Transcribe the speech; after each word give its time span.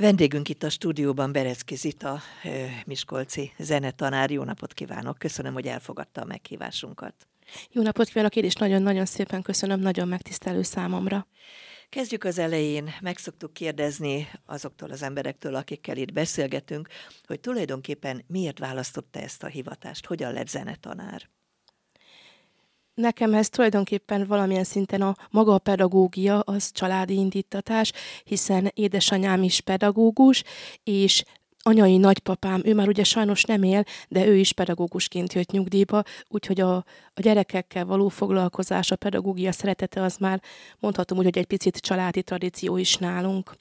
Vendégünk 0.00 0.48
itt 0.48 0.62
a 0.62 0.70
stúdióban 0.70 1.32
Berecki 1.32 1.74
Zita, 1.74 2.20
Miskolci 2.86 3.52
zenetanár. 3.58 4.30
Jó 4.30 4.42
napot 4.42 4.72
kívánok! 4.72 5.18
Köszönöm, 5.18 5.52
hogy 5.52 5.66
elfogadta 5.66 6.20
a 6.20 6.24
meghívásunkat. 6.24 7.14
Jó 7.70 7.82
napot 7.82 8.08
kívánok! 8.08 8.36
Én 8.36 8.44
is 8.44 8.54
nagyon-nagyon 8.54 9.04
szépen 9.06 9.42
köszönöm, 9.42 9.80
nagyon 9.80 10.08
megtisztelő 10.08 10.62
számomra. 10.62 11.26
Kezdjük 11.88 12.24
az 12.24 12.38
elején, 12.38 12.90
meg 13.00 13.16
szoktuk 13.16 13.52
kérdezni 13.52 14.28
azoktól 14.46 14.90
az 14.90 15.02
emberektől, 15.02 15.54
akikkel 15.54 15.96
itt 15.96 16.12
beszélgetünk, 16.12 16.88
hogy 17.26 17.40
tulajdonképpen 17.40 18.24
miért 18.26 18.58
választotta 18.58 19.18
ezt 19.18 19.42
a 19.42 19.46
hivatást, 19.46 20.06
hogyan 20.06 20.32
lett 20.32 20.48
zenetanár? 20.48 21.28
Nekem 23.00 23.34
ez 23.34 23.48
tulajdonképpen 23.48 24.26
valamilyen 24.26 24.64
szinten 24.64 25.02
a 25.02 25.14
maga 25.30 25.54
a 25.54 25.58
pedagógia, 25.58 26.40
az 26.40 26.70
családi 26.72 27.14
indítatás, 27.14 27.92
hiszen 28.24 28.70
édesanyám 28.74 29.42
is 29.42 29.60
pedagógus, 29.60 30.42
és 30.84 31.24
anyai 31.62 31.96
nagypapám, 31.96 32.60
ő 32.64 32.74
már 32.74 32.88
ugye 32.88 33.04
sajnos 33.04 33.44
nem 33.44 33.62
él, 33.62 33.84
de 34.08 34.26
ő 34.26 34.36
is 34.36 34.52
pedagógusként 34.52 35.32
jött 35.32 35.50
nyugdíjba, 35.50 36.02
úgyhogy 36.28 36.60
a, 36.60 36.74
a 37.14 37.20
gyerekekkel 37.20 37.84
való 37.84 38.08
foglalkozás, 38.08 38.90
a 38.90 38.96
pedagógia 38.96 39.52
szeretete 39.52 40.02
az 40.02 40.16
már 40.16 40.42
mondhatom 40.78 41.18
úgy, 41.18 41.24
hogy 41.24 41.38
egy 41.38 41.46
picit 41.46 41.76
családi 41.76 42.22
tradíció 42.22 42.76
is 42.76 42.96
nálunk. 42.96 43.54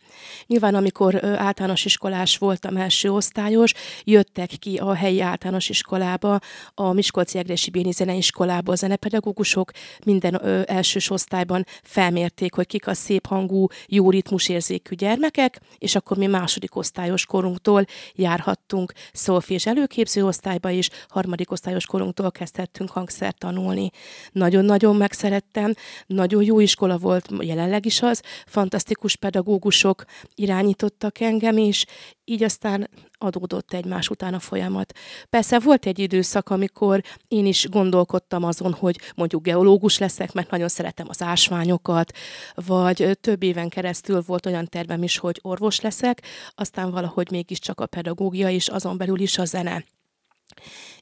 Nyilván, 0.47 0.75
amikor 0.75 1.25
általános 1.25 1.85
iskolás 1.85 2.37
voltam, 2.37 2.77
első 2.77 3.11
osztályos, 3.11 3.73
jöttek 4.03 4.49
ki 4.49 4.77
a 4.77 4.93
helyi 4.93 5.21
általános 5.21 5.69
iskolába, 5.69 6.39
a 6.73 6.93
Miskolci 6.93 7.37
Egresi 7.37 7.69
Béni 7.69 7.91
Zeneiskolába 7.91 8.71
a 8.71 8.75
zenepedagógusok, 8.75 9.71
minden 10.05 10.45
ö, 10.45 10.61
elsős 10.65 11.09
osztályban 11.09 11.65
felmérték, 11.83 12.53
hogy 12.53 12.67
kik 12.67 12.87
a 12.87 12.93
szép 12.93 13.27
hangú, 13.27 13.67
jó 13.87 14.09
ritmusérzékű 14.09 14.95
gyermekek, 14.95 15.59
és 15.77 15.95
akkor 15.95 16.17
mi 16.17 16.25
második 16.25 16.75
osztályos 16.75 17.25
korunktól 17.25 17.85
járhattunk 18.13 18.93
szolfés 19.13 19.65
előképző 19.65 20.25
osztályba 20.25 20.69
is, 20.69 20.89
harmadik 21.07 21.51
osztályos 21.51 21.85
korunktól 21.85 22.31
kezdhettünk 22.31 22.89
hangszert 22.89 23.37
tanulni. 23.37 23.89
Nagyon-nagyon 24.31 24.95
megszerettem, 24.95 25.73
nagyon 26.05 26.43
jó 26.43 26.59
iskola 26.59 26.97
volt, 26.97 27.29
jelenleg 27.39 27.85
is 27.85 28.01
az, 28.01 28.21
fantasztikus 28.45 29.15
pedagógusok 29.15 30.03
irányítottak 30.35 31.19
engem 31.19 31.57
is, 31.57 31.85
így 32.25 32.43
aztán 32.43 32.89
adódott 33.19 33.73
egymás 33.73 34.09
után 34.09 34.33
a 34.33 34.39
folyamat. 34.39 34.93
Persze 35.29 35.59
volt 35.59 35.85
egy 35.85 35.99
időszak, 35.99 36.49
amikor 36.49 37.03
én 37.27 37.45
is 37.45 37.67
gondolkodtam 37.69 38.43
azon, 38.43 38.73
hogy 38.73 38.99
mondjuk 39.15 39.43
geológus 39.43 39.97
leszek, 39.97 40.33
mert 40.33 40.51
nagyon 40.51 40.67
szeretem 40.67 41.05
az 41.09 41.21
ásványokat, 41.21 42.17
vagy 42.55 43.17
több 43.21 43.43
éven 43.43 43.69
keresztül 43.69 44.21
volt 44.25 44.45
olyan 44.45 44.65
tervem 44.65 45.03
is, 45.03 45.17
hogy 45.17 45.39
orvos 45.41 45.79
leszek, 45.81 46.21
aztán 46.55 46.91
valahogy 46.91 47.31
mégiscsak 47.31 47.79
a 47.79 47.85
pedagógia 47.85 48.49
és 48.49 48.67
azon 48.67 48.97
belül 48.97 49.19
is 49.19 49.37
a 49.37 49.45
zene. 49.45 49.83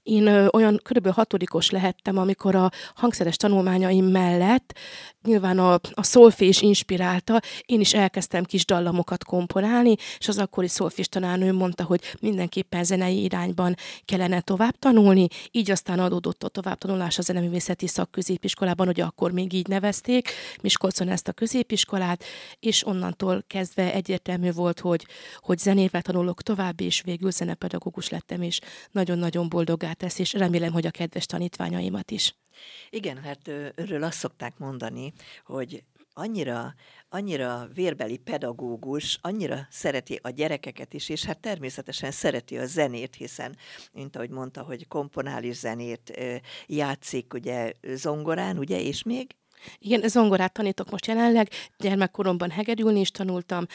Én 0.07 0.27
olyan 0.27 0.79
körülbelül 0.83 1.17
hatodikos 1.17 1.69
lehettem, 1.69 2.17
amikor 2.17 2.55
a 2.55 2.71
hangszeres 2.95 3.35
tanulmányaim 3.35 4.05
mellett 4.05 4.73
nyilván 5.27 5.59
a, 5.59 5.73
a 5.73 6.03
szolfés 6.03 6.61
inspirálta, 6.61 7.41
én 7.65 7.79
is 7.79 7.93
elkezdtem 7.93 8.43
kis 8.43 8.65
dallamokat 8.65 9.23
komponálni, 9.23 9.95
és 10.17 10.27
az 10.27 10.37
akkori 10.37 10.67
szolfés 10.67 11.07
tanárnő 11.07 11.53
mondta, 11.53 11.83
hogy 11.83 12.01
mindenképpen 12.19 12.83
zenei 12.83 13.23
irányban 13.23 13.75
kellene 14.05 14.41
tovább 14.41 14.79
tanulni, 14.79 15.27
így 15.51 15.71
aztán 15.71 15.99
adódott 15.99 16.43
a 16.43 16.47
továbbtanulás 16.47 17.17
a 17.17 17.21
zeneművészeti 17.21 17.87
szakközépiskolában, 17.87 18.85
hogy 18.85 18.99
akkor 18.99 19.31
még 19.31 19.53
így 19.53 19.67
nevezték, 19.67 20.29
Miskolcon 20.61 21.09
ezt 21.09 21.27
a 21.27 21.31
középiskolát, 21.31 22.23
és 22.59 22.85
onnantól 22.85 23.43
kezdve 23.47 23.93
egyértelmű 23.93 24.51
volt, 24.51 24.79
hogy, 24.79 25.05
hogy 25.37 25.57
zenével 25.57 26.01
tanulok 26.01 26.41
tovább, 26.41 26.81
és 26.81 27.01
végül 27.01 27.31
zenepedagógus 27.31 28.09
lettem, 28.09 28.41
és 28.41 28.59
nagyon-nagyon 28.91 29.49
boldogá 29.49 29.93
tesz, 29.97 30.19
és 30.19 30.33
remélem, 30.33 30.71
hogy 30.71 30.85
a 30.85 30.91
kedves 30.91 31.25
tanítványaimat 31.25 32.11
is. 32.11 32.35
Igen, 32.89 33.17
hát 33.17 33.47
örül 33.75 34.03
azt 34.03 34.17
szokták 34.17 34.57
mondani, 34.57 35.13
hogy 35.45 35.83
annyira, 36.13 36.73
annyira 37.09 37.67
vérbeli 37.73 38.17
pedagógus, 38.17 39.17
annyira 39.21 39.67
szereti 39.69 40.19
a 40.21 40.29
gyerekeket 40.29 40.93
is, 40.93 41.09
és 41.09 41.23
hát 41.23 41.39
természetesen 41.39 42.11
szereti 42.11 42.57
a 42.57 42.65
zenét, 42.65 43.15
hiszen, 43.15 43.57
mint 43.91 44.15
ahogy 44.15 44.29
mondta, 44.29 44.61
hogy 44.61 44.87
komponál 44.87 45.43
is 45.43 45.55
zenét, 45.55 46.19
játszik 46.65 47.33
ugye 47.33 47.71
zongorán, 47.93 48.57
ugye, 48.57 48.81
és 48.81 49.03
még? 49.03 49.35
Igen, 49.77 50.07
zongorát 50.07 50.53
tanítok 50.53 50.89
most 50.89 51.05
jelenleg, 51.05 51.49
gyermekkoromban 51.77 52.49
hegedülni 52.49 52.99
is 52.99 53.11
tanultam, 53.11 53.65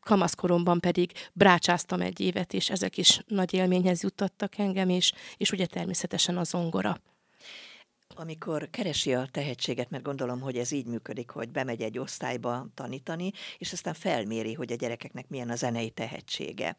kamaszkoromban 0.00 0.80
pedig 0.80 1.12
brácsáztam 1.32 2.00
egy 2.00 2.20
évet, 2.20 2.52
és 2.52 2.70
ezek 2.70 2.98
is 2.98 3.20
nagy 3.26 3.54
élményhez 3.54 4.02
juttattak 4.02 4.58
engem, 4.58 4.88
és, 4.88 5.12
és 5.36 5.52
ugye 5.52 5.66
természetesen 5.66 6.36
a 6.36 6.44
zongora. 6.44 7.00
Amikor 8.16 8.70
keresi 8.70 9.14
a 9.14 9.28
tehetséget, 9.30 9.90
mert 9.90 10.02
gondolom, 10.02 10.40
hogy 10.40 10.56
ez 10.56 10.72
így 10.72 10.86
működik, 10.86 11.30
hogy 11.30 11.48
bemegy 11.48 11.82
egy 11.82 11.98
osztályba 11.98 12.66
tanítani, 12.74 13.32
és 13.58 13.72
aztán 13.72 13.94
felméri, 13.94 14.52
hogy 14.52 14.72
a 14.72 14.76
gyerekeknek 14.76 15.28
milyen 15.28 15.50
a 15.50 15.54
zenei 15.54 15.90
tehetsége. 15.90 16.76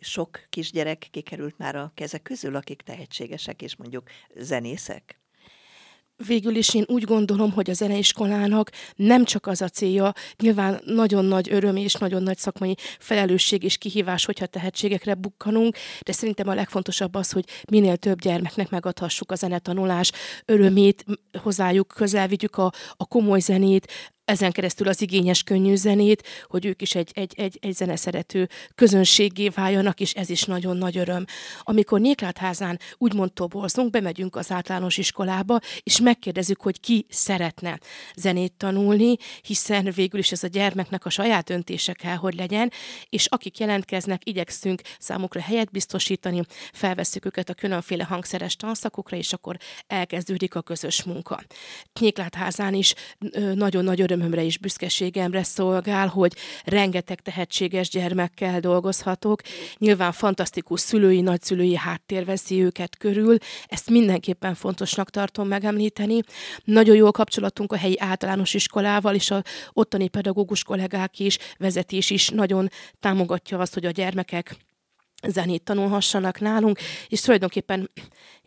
Sok 0.00 0.46
kisgyerek 0.48 1.08
kikerült 1.10 1.58
már 1.58 1.76
a 1.76 1.92
kezek 1.94 2.22
közül, 2.22 2.56
akik 2.56 2.82
tehetségesek, 2.82 3.62
és 3.62 3.76
mondjuk 3.76 4.10
zenészek? 4.34 5.23
Végül 6.26 6.56
is 6.56 6.74
én 6.74 6.84
úgy 6.86 7.04
gondolom, 7.04 7.52
hogy 7.52 7.70
a 7.70 7.72
zeneiskolának 7.72 8.70
nem 8.96 9.24
csak 9.24 9.46
az 9.46 9.62
a 9.62 9.68
célja, 9.68 10.12
nyilván 10.42 10.80
nagyon 10.84 11.24
nagy 11.24 11.52
öröm 11.52 11.76
és 11.76 11.94
nagyon 11.94 12.22
nagy 12.22 12.38
szakmai 12.38 12.76
felelősség 12.98 13.62
és 13.62 13.76
kihívás, 13.76 14.24
hogyha 14.24 14.46
tehetségekre 14.46 15.14
bukkanunk, 15.14 15.76
de 16.00 16.12
szerintem 16.12 16.48
a 16.48 16.54
legfontosabb 16.54 17.14
az, 17.14 17.32
hogy 17.32 17.44
minél 17.70 17.96
több 17.96 18.20
gyermeknek 18.20 18.70
megadhassuk 18.70 19.32
a 19.32 19.34
zenetanulás 19.34 20.12
örömét, 20.44 21.04
hozzájuk 21.42 21.88
közel 21.88 22.28
vigyük 22.28 22.56
a, 22.56 22.72
a 22.96 23.06
komoly 23.06 23.40
zenét, 23.40 23.92
ezen 24.24 24.52
keresztül 24.52 24.88
az 24.88 25.02
igényes 25.02 25.42
könnyű 25.42 25.74
zenét, 25.74 26.26
hogy 26.46 26.64
ők 26.66 26.82
is 26.82 26.94
egy, 26.94 27.10
egy, 27.14 27.34
egy, 27.36 27.58
egy 27.60 27.74
zeneszerető 27.74 28.48
közönségé 28.74 29.48
váljanak, 29.48 30.00
és 30.00 30.12
ez 30.12 30.30
is 30.30 30.44
nagyon 30.44 30.76
nagy 30.76 30.96
öröm. 30.96 31.24
Amikor 31.60 32.00
Nyéklátházán 32.00 32.78
úgymond 32.98 33.32
toborzunk, 33.32 33.90
bemegyünk 33.90 34.36
az 34.36 34.50
általános 34.50 34.96
iskolába, 34.98 35.58
és 35.82 36.00
megkérdezzük, 36.00 36.60
hogy 36.60 36.80
ki 36.80 37.06
szeretne 37.08 37.78
zenét 38.16 38.52
tanulni, 38.52 39.16
hiszen 39.42 39.90
végül 39.94 40.20
is 40.20 40.32
ez 40.32 40.42
a 40.42 40.46
gyermeknek 40.46 41.04
a 41.04 41.10
saját 41.10 41.50
öntése 41.50 41.92
kell, 41.92 42.16
hogy 42.16 42.34
legyen, 42.34 42.72
és 43.08 43.26
akik 43.26 43.58
jelentkeznek, 43.58 44.28
igyekszünk 44.28 44.82
számukra 44.98 45.40
helyet 45.40 45.70
biztosítani, 45.70 46.42
felveszük 46.72 47.24
őket 47.24 47.48
a 47.48 47.54
különféle 47.54 48.04
hangszeres 48.04 48.56
tanszakokra, 48.56 49.16
és 49.16 49.32
akkor 49.32 49.56
elkezdődik 49.86 50.54
a 50.54 50.62
közös 50.62 51.02
munka. 51.02 51.42
Nyéklátházán 52.00 52.74
is 52.74 52.94
nagyon 53.54 53.84
nagy 53.84 54.00
öröm 54.00 54.13
örömömre 54.14 54.44
és 54.44 54.58
büszkeségemre 54.58 55.42
szolgál, 55.42 56.08
hogy 56.08 56.32
rengeteg 56.64 57.20
tehetséges 57.20 57.88
gyermekkel 57.88 58.60
dolgozhatok. 58.60 59.40
Nyilván 59.78 60.12
fantasztikus 60.12 60.80
szülői, 60.80 61.20
nagyszülői 61.20 61.76
háttér 61.76 62.24
veszi 62.24 62.62
őket 62.62 62.96
körül, 62.96 63.36
ezt 63.66 63.90
mindenképpen 63.90 64.54
fontosnak 64.54 65.10
tartom 65.10 65.48
megemlíteni. 65.48 66.20
Nagyon 66.64 66.96
jó 66.96 67.10
kapcsolatunk 67.10 67.72
a 67.72 67.76
helyi 67.76 67.96
általános 67.98 68.54
iskolával, 68.54 69.14
és 69.14 69.30
a 69.30 69.42
ottani 69.72 70.08
pedagógus 70.08 70.62
kollégák 70.62 71.18
is, 71.18 71.38
vezetés 71.58 72.10
is 72.10 72.28
nagyon 72.28 72.68
támogatja 73.00 73.58
azt, 73.58 73.74
hogy 73.74 73.84
a 73.84 73.90
gyermekek 73.90 74.56
zenét 75.26 75.62
tanulhassanak 75.62 76.40
nálunk, 76.40 76.78
és 77.08 77.20
tulajdonképpen 77.20 77.90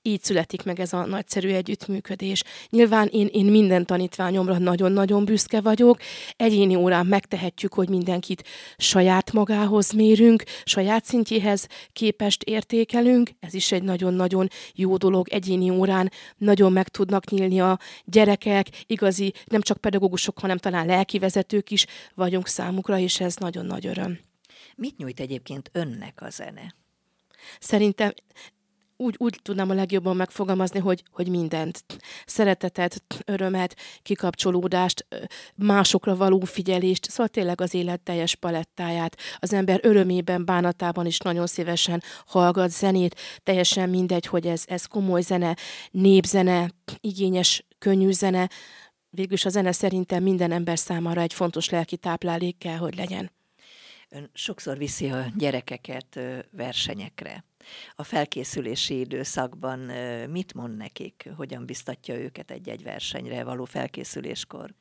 így 0.07 0.23
születik 0.23 0.63
meg 0.63 0.79
ez 0.79 0.93
a 0.93 1.05
nagyszerű 1.05 1.49
együttműködés. 1.49 2.43
Nyilván 2.69 3.07
én, 3.11 3.27
én 3.31 3.45
minden 3.45 3.85
tanítványomra 3.85 4.57
nagyon-nagyon 4.57 5.25
büszke 5.25 5.61
vagyok. 5.61 5.97
Egyéni 6.35 6.75
órán 6.75 7.05
megtehetjük, 7.05 7.73
hogy 7.73 7.89
mindenkit 7.89 8.43
saját 8.77 9.31
magához 9.31 9.91
mérünk, 9.91 10.43
saját 10.63 11.05
szintjéhez 11.05 11.67
képest 11.93 12.43
értékelünk. 12.43 13.29
Ez 13.39 13.53
is 13.53 13.71
egy 13.71 13.83
nagyon-nagyon 13.83 14.47
jó 14.73 14.97
dolog. 14.97 15.29
Egyéni 15.29 15.69
órán 15.69 16.11
nagyon 16.37 16.71
meg 16.71 16.87
tudnak 16.87 17.29
nyílni 17.29 17.59
a 17.59 17.79
gyerekek, 18.05 18.67
igazi, 18.85 19.33
nem 19.45 19.61
csak 19.61 19.77
pedagógusok, 19.77 20.39
hanem 20.39 20.57
talán 20.57 20.85
lelkivezetők 20.85 21.71
is 21.71 21.85
vagyunk 22.15 22.47
számukra, 22.47 22.99
és 22.99 23.19
ez 23.19 23.35
nagyon 23.35 23.65
nagy 23.65 23.87
öröm. 23.87 24.26
Mit 24.77 24.97
nyújt 24.97 25.19
egyébként 25.19 25.69
önnek 25.73 26.21
a 26.21 26.29
zene? 26.29 26.75
Szerintem 27.59 28.11
úgy, 28.97 29.15
úgy 29.17 29.39
tudnám 29.41 29.69
a 29.69 29.73
legjobban 29.73 30.15
megfogalmazni, 30.15 30.79
hogy, 30.79 31.03
hogy 31.11 31.29
mindent. 31.29 31.83
Szeretetet, 32.25 33.03
örömet, 33.25 33.75
kikapcsolódást, 34.01 35.07
másokra 35.55 36.15
való 36.15 36.39
figyelést, 36.39 37.09
szóval 37.09 37.27
tényleg 37.27 37.61
az 37.61 37.73
élet 37.73 38.01
teljes 38.01 38.35
palettáját. 38.35 39.17
Az 39.39 39.53
ember 39.53 39.79
örömében, 39.83 40.45
bánatában 40.45 41.05
is 41.05 41.17
nagyon 41.17 41.47
szívesen 41.47 42.03
hallgat 42.25 42.69
zenét, 42.69 43.19
teljesen 43.43 43.89
mindegy, 43.89 44.25
hogy 44.25 44.47
ez, 44.47 44.63
ez 44.67 44.85
komoly 44.85 45.21
zene, 45.21 45.55
népzene, 45.91 46.71
igényes, 46.99 47.65
könnyű 47.79 48.11
zene. 48.11 48.49
Végülis 49.09 49.45
a 49.45 49.49
zene 49.49 49.71
szerintem 49.71 50.23
minden 50.23 50.51
ember 50.51 50.79
számára 50.79 51.21
egy 51.21 51.33
fontos 51.33 51.69
lelki 51.69 51.97
táplálék 51.97 52.57
kell, 52.57 52.77
hogy 52.77 52.95
legyen. 52.95 53.35
Ön 54.09 54.29
sokszor 54.33 54.77
viszi 54.77 55.09
a 55.09 55.25
gyerekeket 55.37 56.19
versenyekre. 56.51 57.43
A 57.95 58.03
felkészülési 58.03 58.99
időszakban 58.99 59.79
mit 60.29 60.53
mond 60.53 60.77
nekik, 60.77 61.29
hogyan 61.35 61.65
biztatja 61.65 62.15
őket 62.15 62.51
egy-egy 62.51 62.83
versenyre 62.83 63.43
való 63.43 63.65
felkészüléskor? 63.65 64.73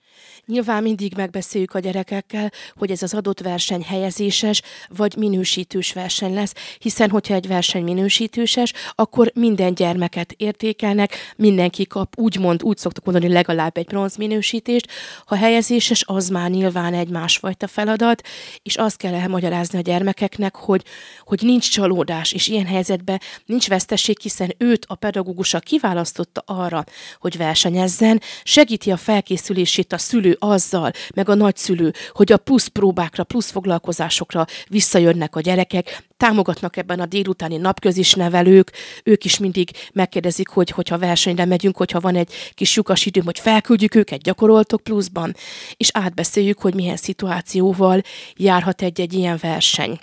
Nyilván 0.47 0.83
mindig 0.83 1.15
megbeszéljük 1.17 1.75
a 1.75 1.79
gyerekekkel, 1.79 2.53
hogy 2.75 2.91
ez 2.91 3.03
az 3.03 3.15
adott 3.15 3.41
verseny 3.41 3.83
helyezéses 3.83 4.63
vagy 4.89 5.17
minősítős 5.17 5.93
verseny 5.93 6.35
lesz, 6.35 6.55
hiszen 6.79 7.11
hogyha 7.11 7.35
egy 7.35 7.47
verseny 7.47 7.85
minősítőses, 7.85 8.73
akkor 8.95 9.31
minden 9.35 9.75
gyermeket 9.75 10.33
értékelnek, 10.33 11.15
mindenki 11.37 11.87
kap 11.87 12.19
úgymond, 12.19 12.63
úgy 12.63 12.77
szoktuk 12.77 13.05
mondani, 13.05 13.33
legalább 13.33 13.77
egy 13.77 13.87
bronz 13.87 14.17
minősítést. 14.17 14.91
Ha 15.25 15.37
helyezéses, 15.37 16.05
az 16.07 16.29
már 16.29 16.51
nyilván 16.51 16.95
egy 16.95 17.09
másfajta 17.09 17.67
feladat, 17.67 18.23
és 18.63 18.77
azt 18.77 18.97
kell 18.97 19.15
elmagyarázni 19.15 19.79
a 19.79 19.83
gyermekeknek, 19.83 20.57
hogy, 20.57 20.85
hogy 21.21 21.41
nincs 21.43 21.71
csalódás, 21.71 22.33
és 22.33 22.49
ilyen 22.49 22.67
helyzetben 22.77 23.21
nincs 23.47 23.69
veszteség, 23.69 24.21
hiszen 24.21 24.55
őt 24.59 24.85
a 24.89 24.95
pedagógusa 24.95 25.59
kiválasztotta 25.59 26.43
arra, 26.47 26.85
hogy 27.19 27.37
versenyezzen, 27.37 28.21
segíti 28.43 28.91
a 28.91 28.97
felkészülését 28.97 29.93
a 29.93 29.99
szülő 29.99 30.37
azzal, 30.39 30.91
meg 31.15 31.29
a 31.29 31.35
nagyszülő, 31.35 31.93
hogy 32.13 32.33
a 32.33 32.37
plusz 32.37 32.67
próbákra, 32.67 33.25
plusz 33.25 33.51
foglalkozásokra 33.51 34.47
visszajönnek 34.69 35.37
a 35.37 35.41
gyerekek, 35.41 36.05
támogatnak 36.17 36.77
ebben 36.77 37.01
a 37.01 37.07
délutáni 37.07 37.57
napközis 37.57 38.15
nevelők, 38.15 38.73
ők 39.05 39.25
is 39.25 39.39
mindig 39.39 39.71
megkérdezik, 39.93 40.49
hogy 40.49 40.71
hogyha 40.71 40.99
versenyre 40.99 41.45
megyünk, 41.45 41.77
hogyha 41.77 42.01
van 42.01 42.17
egy 42.17 42.33
kis 42.55 42.77
lyukas 42.77 43.07
időm, 43.07 43.25
hogy 43.25 43.39
felküldjük 43.39 43.95
őket, 43.95 44.23
gyakoroltok 44.23 44.83
pluszban, 44.83 45.35
és 45.77 45.89
átbeszéljük, 45.93 46.61
hogy 46.61 46.75
milyen 46.75 46.97
szituációval 46.97 48.03
járhat 48.35 48.83
egy-egy 48.83 49.13
ilyen 49.13 49.39
verseny 49.41 50.01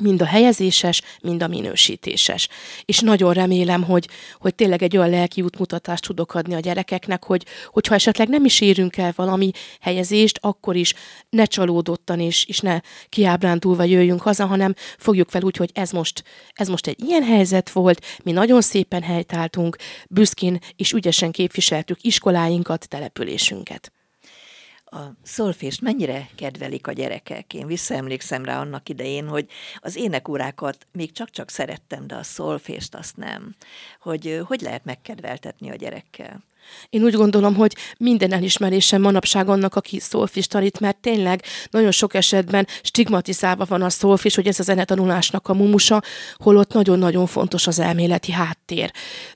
mind 0.00 0.22
a 0.22 0.26
helyezéses, 0.26 1.02
mind 1.22 1.42
a 1.42 1.48
minősítéses. 1.48 2.48
És 2.84 3.00
nagyon 3.00 3.32
remélem, 3.32 3.82
hogy, 3.82 4.08
hogy 4.38 4.54
tényleg 4.54 4.82
egy 4.82 4.96
olyan 4.96 5.10
lelki 5.10 5.42
útmutatást 5.42 6.06
tudok 6.06 6.34
adni 6.34 6.54
a 6.54 6.60
gyerekeknek, 6.60 7.24
hogy, 7.24 7.46
hogyha 7.66 7.94
esetleg 7.94 8.28
nem 8.28 8.44
is 8.44 8.60
érünk 8.60 8.96
el 8.96 9.12
valami 9.16 9.50
helyezést, 9.80 10.38
akkor 10.40 10.76
is 10.76 10.94
ne 11.30 11.44
csalódottan 11.44 12.20
és, 12.20 12.44
és 12.44 12.60
ne 12.60 12.80
kiábrándulva 13.08 13.84
jöjjünk 13.84 14.20
haza, 14.20 14.46
hanem 14.46 14.74
fogjuk 14.98 15.28
fel 15.30 15.42
úgy, 15.42 15.56
hogy 15.56 15.70
ez 15.74 15.90
most, 15.90 16.24
ez 16.52 16.68
most 16.68 16.86
egy 16.86 17.00
ilyen 17.00 17.22
helyzet 17.22 17.70
volt, 17.70 18.04
mi 18.22 18.32
nagyon 18.32 18.60
szépen 18.60 19.02
helytáltunk, 19.02 19.76
büszkén 20.10 20.58
és 20.76 20.92
ügyesen 20.92 21.30
képviseltük 21.30 22.02
iskoláinkat, 22.02 22.88
településünket. 22.88 23.95
A 24.90 24.98
szolfést 25.22 25.80
mennyire 25.80 26.28
kedvelik 26.34 26.86
a 26.86 26.92
gyerekek? 26.92 27.54
Én 27.54 27.66
visszaemlékszem 27.66 28.44
rá 28.44 28.60
annak 28.60 28.88
idején, 28.88 29.28
hogy 29.28 29.50
az 29.76 29.96
énekórákat 29.96 30.86
még 30.92 31.12
csak-csak 31.12 31.50
szerettem, 31.50 32.06
de 32.06 32.14
a 32.14 32.22
szolfést 32.22 32.94
azt 32.94 33.16
nem. 33.16 33.54
Hogy 34.00 34.40
hogy 34.46 34.60
lehet 34.60 34.84
megkedveltetni 34.84 35.70
a 35.70 35.74
gyerekkel? 35.74 36.42
Én 36.90 37.02
úgy 37.02 37.14
gondolom, 37.14 37.54
hogy 37.54 37.76
minden 37.98 38.32
elismerésem 38.32 39.00
manapság 39.00 39.48
annak, 39.48 39.74
aki 39.74 40.00
szolfis 40.00 40.46
tanít, 40.46 40.80
mert 40.80 40.96
tényleg 40.96 41.42
nagyon 41.70 41.90
sok 41.90 42.14
esetben 42.14 42.66
stigmatizálva 42.82 43.64
van 43.64 43.82
a 43.82 43.90
szolfis, 43.90 44.34
hogy 44.34 44.46
ez 44.46 44.60
a 44.60 44.62
zenetanulásnak 44.62 45.48
a 45.48 45.54
mumusa, 45.54 46.02
holott 46.34 46.72
nagyon-nagyon 46.72 47.26
fontos 47.26 47.66
az 47.66 47.78
elméleti 47.78 48.32
háttér. 48.32 48.90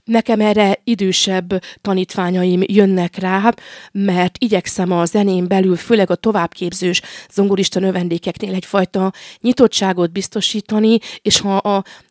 Nekem 0.04 0.40
erre 0.40 0.80
idősebb 0.84 1.62
tanítványaim 1.80 2.62
jönnek 2.66 3.16
rá, 3.16 3.54
mert 3.92 4.36
igyekszem 4.38 4.92
a 4.92 5.04
zenén 5.04 5.48
belül, 5.48 5.76
főleg 5.76 6.10
a 6.10 6.14
továbbképzős 6.14 7.02
zongorista 7.32 7.80
növendékeknél 7.80 8.54
egyfajta 8.54 9.12
nyitottságot 9.40 10.12
biztosítani, 10.12 10.98
és 11.22 11.40
ha 11.40 11.56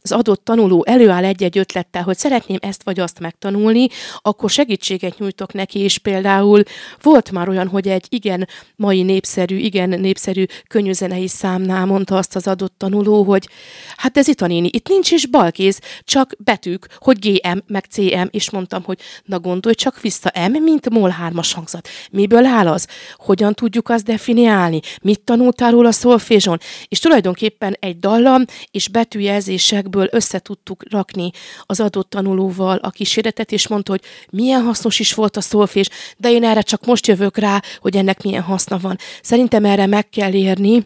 az 0.01 0.12
adott 0.12 0.44
tanuló 0.44 0.83
előáll 0.88 1.24
egy-egy 1.24 1.57
ötlettel, 1.57 2.04
hogy 2.04 2.18
szeretném 2.18 2.57
ezt 2.62 2.83
vagy 2.83 3.00
azt 3.00 3.19
megtanulni, 3.19 3.88
akkor 4.21 4.50
segítséget 4.50 5.08
segítséget 5.09 5.19
nyújtok 5.19 5.53
neki, 5.53 5.79
és 5.79 5.97
például 5.97 6.63
volt 7.01 7.31
már 7.31 7.50
olyan, 7.50 7.67
hogy 7.67 7.88
egy 7.88 8.06
igen 8.09 8.47
mai 8.75 9.03
népszerű, 9.03 9.57
igen 9.57 9.89
népszerű 9.89 10.45
könnyűzenei 10.67 11.27
számnál 11.27 11.85
mondta 11.85 12.17
azt 12.17 12.35
az 12.35 12.47
adott 12.47 12.73
tanuló, 12.77 13.23
hogy 13.23 13.50
hát 13.97 14.17
ez 14.17 14.27
itt 14.27 14.41
a 14.41 14.47
néni, 14.47 14.69
itt 14.71 14.88
nincs 14.88 15.11
is 15.11 15.27
balkéz, 15.27 15.79
csak 16.03 16.35
betűk, 16.38 16.88
hogy 16.97 17.19
GM, 17.19 17.57
meg 17.67 17.85
CM, 17.89 18.27
és 18.29 18.50
mondtam, 18.50 18.83
hogy 18.83 19.00
na 19.25 19.39
gondolj 19.39 19.75
csak 19.75 20.01
vissza, 20.01 20.31
M, 20.50 20.63
mint 20.63 20.89
MOL 20.89 21.15
3-as 21.21 21.51
hangzat. 21.53 21.88
Miből 22.11 22.45
áll 22.45 22.67
az? 22.67 22.88
Hogyan 23.17 23.53
tudjuk 23.53 23.89
azt 23.89 24.06
definiálni? 24.06 24.79
Mit 25.01 25.21
tanultál 25.21 25.71
róla 25.71 25.91
szolfézson? 25.91 26.57
És 26.88 27.00
tulajdonképpen 27.00 27.75
egy 27.79 28.00
dallam 28.00 28.44
és 28.71 28.88
betűjelzésekből 28.88 30.07
össze 30.11 30.39
tudtuk 30.39 30.83
rakni 30.91 31.31
az 31.65 31.79
adott 31.79 32.09
tanulóval 32.09 32.77
a 32.77 32.89
kísérletet, 32.89 33.51
és 33.51 33.67
mondta, 33.67 33.91
hogy 33.91 34.01
milyen 34.29 34.61
hasznos 34.61 34.99
is 35.00 35.13
volt 35.13 35.38
a 35.38 35.42
szolfés, 35.42 35.90
de 36.18 36.31
én 36.31 36.44
erre 36.44 36.62
csak 36.62 36.86
most 36.86 37.07
jövök 37.07 37.38
rá, 37.38 37.62
hogy 37.80 37.98
ennek 37.98 38.24
milyen 38.24 38.42
haszna 38.42 38.78
van. 38.78 38.98
Szerintem 39.22 39.66
erre 39.66 39.86
meg 39.86 40.10
kell 40.10 40.34
érni, 40.34 40.86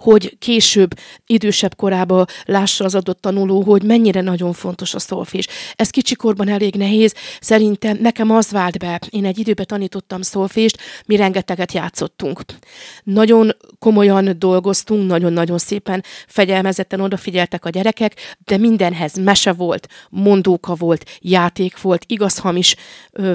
hogy 0.00 0.38
később, 0.38 0.90
idősebb 1.26 1.74
korában 1.76 2.26
lássa 2.44 2.84
az 2.84 2.94
adott 2.94 3.20
tanuló, 3.20 3.62
hogy 3.62 3.82
mennyire 3.82 4.20
nagyon 4.20 4.52
fontos 4.52 4.94
a 4.94 4.98
szolfés. 4.98 5.46
Ez 5.74 5.90
kicsikorban 5.90 6.48
elég 6.48 6.74
nehéz. 6.74 7.14
Szerintem 7.40 7.98
nekem 8.00 8.30
az 8.30 8.50
vált 8.50 8.78
be, 8.78 9.00
én 9.10 9.24
egy 9.24 9.38
időben 9.38 9.66
tanítottam 9.66 10.22
szolfést, 10.22 10.78
mi 11.06 11.16
rengeteget 11.16 11.72
játszottunk. 11.72 12.40
Nagyon 13.04 13.56
komolyan 13.78 14.38
dolgoztunk, 14.38 15.06
nagyon-nagyon 15.06 15.58
szépen 15.58 16.04
fegyelmezetten 16.26 17.00
odafigyeltek 17.00 17.64
a 17.64 17.70
gyerekek, 17.70 18.36
de 18.44 18.56
mindenhez 18.56 19.14
mese 19.14 19.52
volt, 19.52 19.88
mondóka 20.10 20.74
volt, 20.74 21.04
játék 21.20 21.80
volt, 21.80 22.04
igaz-hamis 22.06 22.76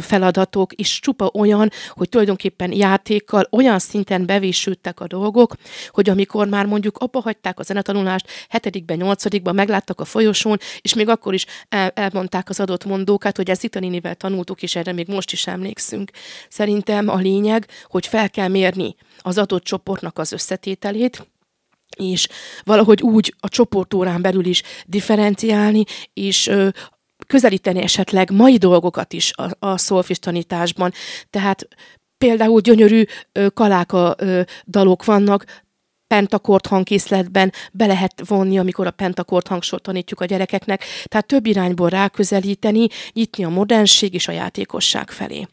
feladatok, 0.02 0.74
és 0.74 1.00
csupa 1.00 1.32
olyan, 1.34 1.72
hogy 1.90 2.10
tulajdonképpen 2.10 2.72
játékkal 2.72 3.48
olyan 3.52 3.80
szinten 3.80 4.26
bevésődtek 4.26 5.00
a 5.00 5.08
dolgok, 5.08 5.56
hogy 5.90 6.10
amikor 6.10 6.48
már 6.56 6.66
mondjuk 6.66 6.98
abba 6.98 7.20
hagyták 7.20 7.60
a 7.60 7.64
zenetanulást, 7.64 8.28
hetedikben, 8.50 8.98
nyolcadikban 8.98 9.56
megláttak 9.56 10.00
a 10.00 10.06
folyosón, 10.06 10.58
és 10.82 10.94
még 10.94 11.10
akkor 11.10 11.34
is 11.34 11.46
el, 11.70 11.90
elmondták 11.90 12.50
az 12.50 12.60
adott 12.60 12.86
mondókat, 12.86 13.38
hogy 13.38 13.50
ez 13.50 13.64
itt 13.64 13.76
a 13.76 13.80
nénivel 13.80 14.16
tanultuk, 14.16 14.62
és 14.62 14.76
erre 14.76 14.92
még 14.92 15.08
most 15.08 15.32
is 15.32 15.48
emlékszünk. 15.48 16.12
Szerintem 16.50 17.10
a 17.10 17.16
lényeg, 17.16 17.68
hogy 17.84 18.08
fel 18.08 18.30
kell 18.30 18.48
mérni 18.48 18.96
az 19.18 19.38
adott 19.38 19.64
csoportnak 19.64 20.18
az 20.18 20.32
összetételét, 20.32 21.28
és 21.98 22.28
valahogy 22.64 23.02
úgy 23.02 23.34
a 23.40 23.50
csoportórán 23.50 24.22
belül 24.22 24.46
is 24.46 24.64
differenciálni, 24.86 25.84
és 26.14 26.48
ö, 26.48 26.68
közelíteni 27.28 27.82
esetleg 27.82 28.32
mai 28.32 28.58
dolgokat 28.58 29.14
is 29.14 29.32
a, 29.36 29.50
a 29.60 29.78
szolfis 29.78 30.20
tanításban. 30.20 30.92
Tehát 31.30 31.68
például 32.18 32.62
gyönyörű 32.62 33.04
ö, 33.32 33.48
kaláka 33.54 34.16
ö, 34.18 34.42
dalok 34.68 35.06
vannak, 35.06 35.64
pentakord 36.08 36.66
hangkészletben 36.66 37.52
be 37.72 37.86
lehet 37.86 38.28
vonni, 38.28 38.60
amikor 38.60 38.88
a 38.88 38.92
pentakord 38.92 39.48
hangsort 39.48 39.84
tanítjuk 39.84 40.20
a 40.20 40.26
gyerekeknek, 40.26 40.84
tehát 41.04 41.28
több 41.28 41.46
irányból 41.46 41.90
ráközelíteni, 41.90 42.88
nyitni 43.14 43.44
a 43.44 43.50
modernség 43.50 44.14
és 44.14 44.28
a 44.28 44.32
játékosság 44.32 45.12
felé. 45.12 45.48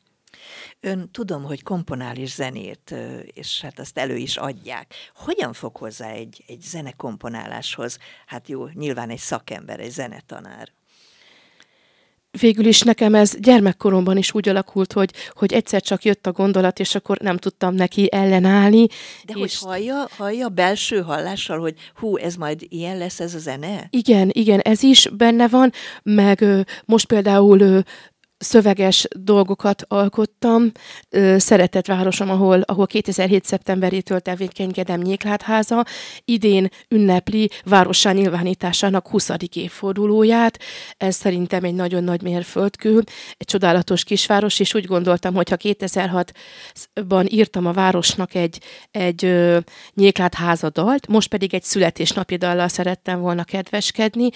Ön 0.80 1.10
tudom, 1.10 1.42
hogy 1.42 1.62
komponál 1.62 2.16
is 2.16 2.34
zenét, 2.34 2.94
és 3.24 3.60
hát 3.60 3.78
azt 3.78 3.98
elő 3.98 4.16
is 4.16 4.36
adják. 4.36 4.94
Hogyan 5.14 5.52
fog 5.52 5.76
hozzá 5.76 6.10
egy, 6.10 6.44
egy 6.46 6.60
zenekomponáláshoz? 6.60 7.98
Hát 8.26 8.48
jó, 8.48 8.66
nyilván 8.68 9.10
egy 9.10 9.18
szakember, 9.18 9.80
egy 9.80 9.90
zenetanár 9.90 10.68
végül 12.40 12.66
is 12.66 12.80
nekem 12.80 13.14
ez 13.14 13.34
gyermekkoromban 13.38 14.16
is 14.16 14.34
úgy 14.34 14.48
alakult, 14.48 14.92
hogy, 14.92 15.10
hogy 15.30 15.52
egyszer 15.52 15.82
csak 15.82 16.04
jött 16.04 16.26
a 16.26 16.32
gondolat, 16.32 16.78
és 16.78 16.94
akkor 16.94 17.18
nem 17.18 17.36
tudtam 17.36 17.74
neki 17.74 18.08
ellenállni. 18.12 18.86
De 19.24 19.32
és... 19.34 19.58
hogy 19.58 19.70
hallja, 19.70 20.08
hallja 20.16 20.48
belső 20.48 21.00
hallással, 21.00 21.58
hogy 21.58 21.74
hú, 21.94 22.16
ez 22.16 22.34
majd 22.34 22.60
ilyen 22.68 22.98
lesz 22.98 23.20
ez 23.20 23.34
a 23.34 23.38
zene? 23.38 23.86
Igen, 23.90 24.30
igen, 24.32 24.60
ez 24.60 24.82
is 24.82 25.08
benne 25.16 25.48
van, 25.48 25.72
meg 26.02 26.40
ö, 26.40 26.60
most 26.84 27.06
például 27.06 27.60
ö, 27.60 27.78
szöveges 28.42 29.06
dolgokat 29.16 29.84
alkottam. 29.88 30.72
Szeretett 31.36 31.86
városom, 31.86 32.30
ahol, 32.30 32.60
ahol 32.60 32.86
2007. 32.86 33.44
szeptemberétől 33.44 34.20
tevékenykedem 34.20 35.00
Nyéklátháza. 35.00 35.84
Idén 36.24 36.68
ünnepli 36.88 37.50
várossá 37.64 38.12
nyilvánításának 38.12 39.08
20. 39.08 39.30
évfordulóját. 39.54 40.58
Ez 40.96 41.16
szerintem 41.16 41.64
egy 41.64 41.74
nagyon 41.74 42.04
nagy 42.04 42.22
mérföldkő, 42.22 43.02
egy 43.36 43.46
csodálatos 43.46 44.04
kisváros, 44.04 44.60
és 44.60 44.74
úgy 44.74 44.84
gondoltam, 44.84 45.34
hogy 45.34 45.48
ha 45.48 45.56
2006-ban 45.58 47.30
írtam 47.30 47.66
a 47.66 47.72
városnak 47.72 48.34
egy, 48.34 48.60
egy 48.90 49.32
Nyéklátháza 49.94 50.70
dalt, 50.70 51.06
most 51.06 51.28
pedig 51.28 51.54
egy 51.54 51.62
születésnapi 51.62 52.36
dallal 52.36 52.68
szerettem 52.68 53.20
volna 53.20 53.44
kedveskedni. 53.44 54.28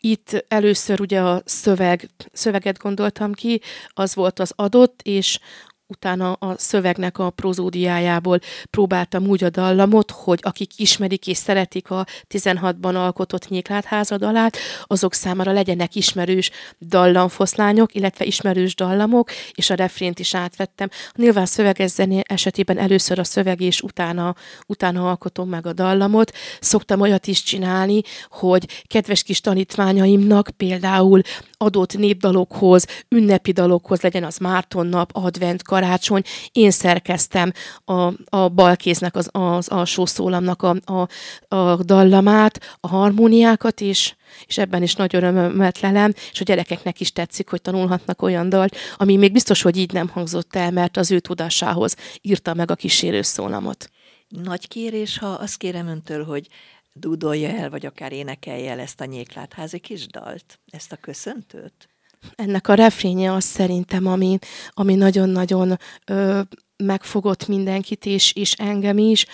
Itt 0.00 0.44
először 0.48 1.00
ugye 1.00 1.20
a 1.20 1.42
szöveg, 1.44 2.10
szöveget 2.32 2.78
gondoltam 2.78 3.32
ki, 3.32 3.53
az 3.88 4.14
volt 4.14 4.38
az 4.38 4.52
adott, 4.56 5.02
és 5.02 5.38
utána 5.86 6.32
a 6.32 6.54
szövegnek 6.58 7.18
a 7.18 7.30
prozódiájából 7.30 8.38
próbáltam 8.70 9.26
úgy 9.26 9.44
a 9.44 9.50
dallamot, 9.50 10.10
hogy 10.10 10.38
akik 10.42 10.78
ismerik 10.78 11.26
és 11.26 11.36
szeretik 11.36 11.90
a 11.90 12.06
16-ban 12.34 12.94
alkotott 12.94 13.48
nyéklátházad 13.48 14.22
alát, 14.22 14.56
azok 14.82 15.14
számára 15.14 15.52
legyenek 15.52 15.94
ismerős 15.94 16.50
dallamfoszlányok, 16.80 17.94
illetve 17.94 18.24
ismerős 18.24 18.74
dallamok, 18.74 19.30
és 19.52 19.70
a 19.70 19.74
refrént 19.74 20.18
is 20.18 20.34
átvettem. 20.34 20.88
Nyilván 21.16 21.46
szöveges 21.46 21.90
zené 21.90 22.20
esetében 22.22 22.78
először 22.78 23.18
a 23.18 23.24
szöveg, 23.24 23.60
és 23.60 23.80
utána, 23.80 24.34
utána 24.66 25.08
alkotom 25.08 25.48
meg 25.48 25.66
a 25.66 25.72
dallamot. 25.72 26.32
Szoktam 26.60 27.00
olyat 27.00 27.26
is 27.26 27.42
csinálni, 27.42 28.00
hogy 28.28 28.82
kedves 28.86 29.22
kis 29.22 29.40
tanítványaimnak 29.40 30.50
például 30.56 31.20
adott 31.52 31.96
népdalokhoz, 31.96 32.86
ünnepi 33.08 33.52
dalokhoz, 33.52 34.00
legyen 34.00 34.24
az 34.24 34.36
Márton 34.36 34.86
nap, 34.86 35.10
advent, 35.12 35.62
karácsony, 35.74 36.22
én 36.52 36.70
szerkeztem 36.70 37.52
a, 37.84 38.12
a 38.36 38.48
balkéznek, 38.48 39.16
az, 39.16 39.28
az 39.32 39.68
alsó 39.68 40.06
szólamnak 40.06 40.62
a, 40.62 40.76
a, 40.84 41.08
a 41.56 41.82
dallamát, 41.82 42.76
a 42.80 42.88
harmóniákat, 42.88 43.80
és, 43.80 44.14
és 44.46 44.58
ebben 44.58 44.82
is 44.82 44.94
nagy 44.94 45.14
örömömet 45.14 45.80
lelem, 45.80 46.12
és 46.32 46.40
a 46.40 46.44
gyerekeknek 46.44 47.00
is 47.00 47.12
tetszik, 47.12 47.48
hogy 47.48 47.60
tanulhatnak 47.60 48.22
olyan 48.22 48.48
dalt, 48.48 48.76
ami 48.96 49.16
még 49.16 49.32
biztos, 49.32 49.62
hogy 49.62 49.76
így 49.76 49.92
nem 49.92 50.08
hangzott 50.08 50.56
el, 50.56 50.70
mert 50.70 50.96
az 50.96 51.10
ő 51.10 51.18
tudásához 51.18 51.96
írta 52.20 52.54
meg 52.54 52.70
a 52.70 52.74
kísérő 52.74 53.22
szólamot. 53.22 53.90
Nagy 54.28 54.68
kérés, 54.68 55.18
ha 55.18 55.26
azt 55.26 55.56
kérem 55.56 55.86
öntől, 55.86 56.24
hogy 56.24 56.48
dúdolja 56.92 57.48
el, 57.48 57.70
vagy 57.70 57.86
akár 57.86 58.12
énekelje 58.12 58.70
el 58.70 58.80
ezt 58.80 59.00
a 59.00 59.04
nyéklátházi 59.04 59.78
kis 59.78 60.06
dalt, 60.06 60.60
ezt 60.70 60.92
a 60.92 60.96
köszöntőt? 60.96 61.88
Ennek 62.34 62.68
a 62.68 62.74
refrénye 62.74 63.32
az 63.32 63.44
szerintem, 63.44 64.06
ami, 64.06 64.38
ami 64.70 64.94
nagyon-nagyon 64.94 65.78
ö, 66.06 66.40
megfogott 66.76 67.46
mindenkit, 67.46 68.06
és, 68.06 68.32
és 68.32 68.52
engem 68.52 68.98
is, 68.98 69.26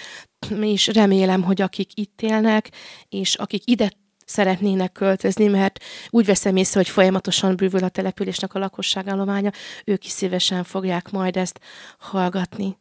és 0.61 0.87
remélem, 0.87 1.43
hogy 1.43 1.61
akik 1.61 1.91
itt 1.95 2.23
élnek, 2.23 2.71
és 3.09 3.35
akik 3.35 3.63
ide 3.65 3.91
szeretnének 4.27 4.93
költözni, 4.93 5.47
mert 5.47 5.85
úgy 6.11 6.27
veszem 6.27 6.57
észre, 6.57 6.79
hogy 6.81 6.89
folyamatosan 6.89 7.57
bővül 7.57 7.85
a 7.85 7.89
településnek 7.89 8.55
a 8.55 8.59
lakosságállománya, 8.59 9.51
ők 9.85 10.05
is 10.05 10.11
szívesen 10.11 10.65
fogják 10.65 11.11
majd 11.11 11.37
ezt 11.37 11.61
hallgatni. 11.99 12.77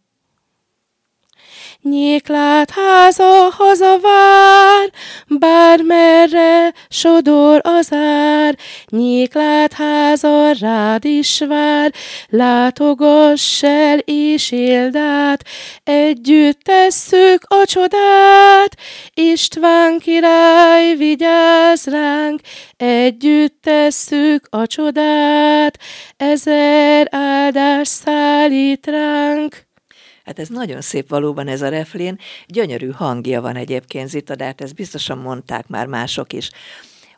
Nyéklát 1.82 2.72
háza 2.72 3.50
hazavár, 3.58 4.89
bármerre 5.27 6.74
sodor 6.89 7.62
az 7.63 7.94
ár. 7.94 8.58
Nyéklát 8.89 9.74
háza 9.74 10.51
rád 10.60 11.06
is 11.06 11.39
vár, 11.48 11.94
látogass 12.27 13.63
el 13.63 13.98
és 13.98 14.51
éld 14.51 14.96
át. 14.96 15.46
Együtt 15.84 16.60
tesszük 16.62 17.44
a 17.48 17.65
csodát, 17.65 18.75
István 19.13 20.00
király 20.00 20.96
vigyáz 20.96 21.86
ránk. 21.86 22.39
Együtt 22.77 23.62
tesszük 23.62 24.48
a 24.50 24.68
csodát, 24.68 25.79
ezer 26.18 27.08
áldás 27.12 27.88
szállít 27.88 28.86
ránk. 28.86 29.69
Hát 30.29 30.39
ez 30.39 30.48
nagyon 30.48 30.81
szép 30.81 31.09
valóban 31.09 31.48
ez 31.48 31.62
a 31.62 31.69
reflén. 31.69 32.19
Gyönyörű 32.48 32.89
hangja 32.89 33.41
van 33.41 33.55
egyébként 33.55 34.09
Zita, 34.09 34.36
de 34.36 34.43
hát 34.45 34.62
ezt 34.62 34.75
biztosan 34.75 35.17
mondták 35.17 35.67
már 35.67 35.86
mások 35.86 36.33
is. 36.33 36.50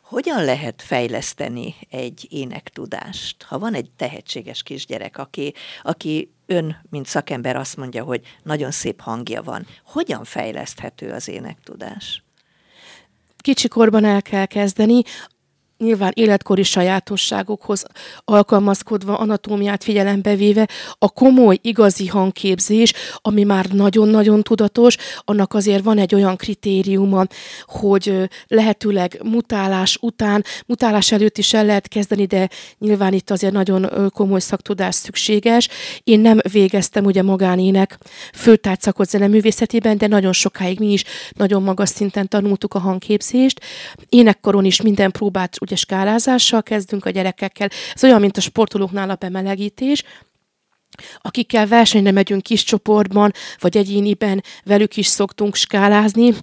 Hogyan 0.02 0.44
lehet 0.44 0.82
fejleszteni 0.82 1.74
egy 1.90 2.26
énektudást? 2.30 3.42
Ha 3.42 3.58
van 3.58 3.74
egy 3.74 3.90
tehetséges 3.96 4.62
kisgyerek, 4.62 5.18
aki, 5.18 5.54
aki 5.82 6.30
ön, 6.46 6.76
mint 6.90 7.06
szakember 7.06 7.56
azt 7.56 7.76
mondja, 7.76 8.04
hogy 8.04 8.20
nagyon 8.42 8.70
szép 8.70 9.00
hangja 9.00 9.42
van, 9.42 9.66
hogyan 9.84 10.24
fejleszthető 10.24 11.10
az 11.10 11.28
énektudás? 11.28 12.22
Kicsikorban 13.36 14.04
el 14.04 14.22
kell 14.22 14.46
kezdeni 14.46 15.02
nyilván 15.82 16.12
életkori 16.14 16.62
sajátosságokhoz 16.62 17.84
alkalmazkodva, 18.24 19.18
anatómiát 19.18 19.84
figyelembe 19.84 20.36
véve, 20.36 20.68
a 20.98 21.08
komoly, 21.10 21.58
igazi 21.62 22.06
hangképzés, 22.06 22.92
ami 23.16 23.44
már 23.44 23.66
nagyon-nagyon 23.66 24.42
tudatos, 24.42 24.96
annak 25.18 25.54
azért 25.54 25.84
van 25.84 25.98
egy 25.98 26.14
olyan 26.14 26.36
kritériuma, 26.36 27.24
hogy 27.66 28.28
lehetőleg 28.46 29.20
mutálás 29.22 29.98
után, 30.00 30.44
mutálás 30.66 31.12
előtt 31.12 31.38
is 31.38 31.54
el 31.54 31.64
lehet 31.64 31.88
kezdeni, 31.88 32.26
de 32.26 32.48
nyilván 32.78 33.12
itt 33.12 33.30
azért 33.30 33.52
nagyon 33.52 34.10
komoly 34.14 34.40
szaktudás 34.40 34.94
szükséges. 34.94 35.68
Én 36.04 36.20
nem 36.20 36.38
végeztem 36.52 37.04
ugye 37.04 37.22
magánének 37.22 37.98
főtárcakot 38.34 39.08
zeneművészetében, 39.08 39.98
de 39.98 40.06
nagyon 40.06 40.32
sokáig 40.32 40.78
mi 40.78 40.92
is 40.92 41.04
nagyon 41.32 41.62
magas 41.62 41.88
szinten 41.88 42.28
tanultuk 42.28 42.74
a 42.74 42.78
hangképzést. 42.78 43.60
Énekkoron 44.08 44.64
is 44.64 44.82
minden 44.82 45.10
próbát 45.10 45.56
ugye 45.60 45.71
skálázással 45.76 46.62
kezdünk 46.62 47.04
a 47.04 47.10
gyerekekkel. 47.10 47.68
Ez 47.94 48.04
olyan, 48.04 48.20
mint 48.20 48.36
a 48.36 48.40
sportolóknál 48.40 49.10
a 49.10 49.14
bemelegítés, 49.14 50.04
akikkel 51.20 51.66
versenyre 51.66 52.10
megyünk 52.10 52.42
kis 52.42 52.64
csoportban, 52.64 53.32
vagy 53.58 53.76
egyéniben, 53.76 54.42
velük 54.64 54.96
is 54.96 55.06
szoktunk 55.06 55.54
skálázni. 55.54 56.34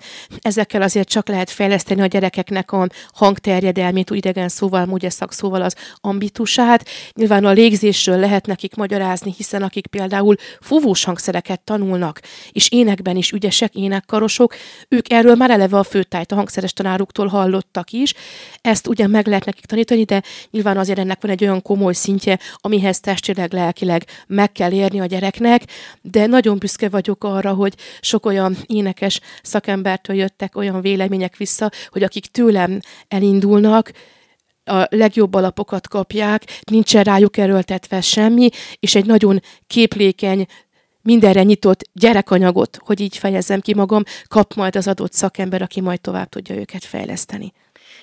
Ezekkel 0.41 0.81
azért 0.81 1.09
csak 1.09 1.27
lehet 1.27 1.49
fejleszteni 1.49 2.01
a 2.01 2.05
gyerekeknek 2.05 2.71
a 2.71 2.87
hangterjedelmét, 3.13 4.11
úgy 4.11 4.17
idegen 4.17 4.49
szóval, 4.49 4.87
ugye 4.89 5.09
szakszóval 5.09 5.61
az 5.61 5.75
ambitusát. 5.95 6.89
Nyilván 7.13 7.45
a 7.45 7.51
légzésről 7.51 8.19
lehet 8.19 8.45
nekik 8.45 8.75
magyarázni, 8.75 9.33
hiszen 9.37 9.63
akik 9.63 9.87
például 9.87 10.35
fúvós 10.61 11.03
hangszereket 11.03 11.61
tanulnak, 11.61 12.21
és 12.51 12.71
énekben 12.71 13.15
is 13.15 13.31
ügyesek, 13.31 13.75
énekkarosok, 13.75 14.55
ők 14.87 15.11
erről 15.11 15.35
már 15.35 15.49
eleve 15.49 15.77
a 15.77 15.83
főtájt 15.83 16.31
a 16.31 16.35
hangszeres 16.35 16.73
tanáruktól 16.73 17.27
hallottak 17.27 17.91
is. 17.91 18.13
Ezt 18.61 18.87
ugye 18.87 19.07
meg 19.07 19.27
lehet 19.27 19.45
nekik 19.45 19.65
tanítani, 19.65 20.03
de 20.03 20.23
nyilván 20.51 20.77
azért 20.77 20.99
ennek 20.99 21.21
van 21.21 21.31
egy 21.31 21.43
olyan 21.43 21.61
komoly 21.61 21.93
szintje, 21.93 22.39
amihez 22.55 22.99
testileg, 22.99 23.53
lelkileg 23.53 24.05
meg 24.39 24.51
kell 24.51 24.71
érni 24.71 24.99
a 24.99 25.05
gyereknek, 25.05 25.63
de 26.01 26.25
nagyon 26.25 26.57
büszke 26.57 26.89
vagyok 26.89 27.23
arra, 27.23 27.53
hogy 27.53 27.75
sok 27.99 28.25
olyan 28.25 28.57
énekes 28.65 29.19
szakembertől 29.41 30.15
jöttek 30.15 30.55
olyan 30.55 30.81
vélemények 30.81 31.37
vissza, 31.37 31.71
hogy 31.89 32.03
akik 32.03 32.25
tőlem 32.25 32.79
elindulnak, 33.07 33.91
a 34.63 34.87
legjobb 34.89 35.33
alapokat 35.33 35.87
kapják, 35.87 36.61
nincsen 36.71 37.03
rájuk 37.03 37.37
erőltetve 37.37 38.01
semmi, 38.01 38.49
és 38.79 38.95
egy 38.95 39.05
nagyon 39.05 39.39
képlékeny, 39.67 40.45
mindenre 41.01 41.43
nyitott 41.43 41.81
gyerekanyagot, 41.93 42.77
hogy 42.85 42.99
így 42.99 43.17
fejezzem 43.17 43.59
ki 43.59 43.73
magam, 43.73 44.03
kap 44.27 44.53
majd 44.53 44.75
az 44.75 44.87
adott 44.87 45.13
szakember, 45.13 45.61
aki 45.61 45.81
majd 45.81 46.01
tovább 46.01 46.29
tudja 46.29 46.55
őket 46.55 46.83
fejleszteni. 46.83 47.53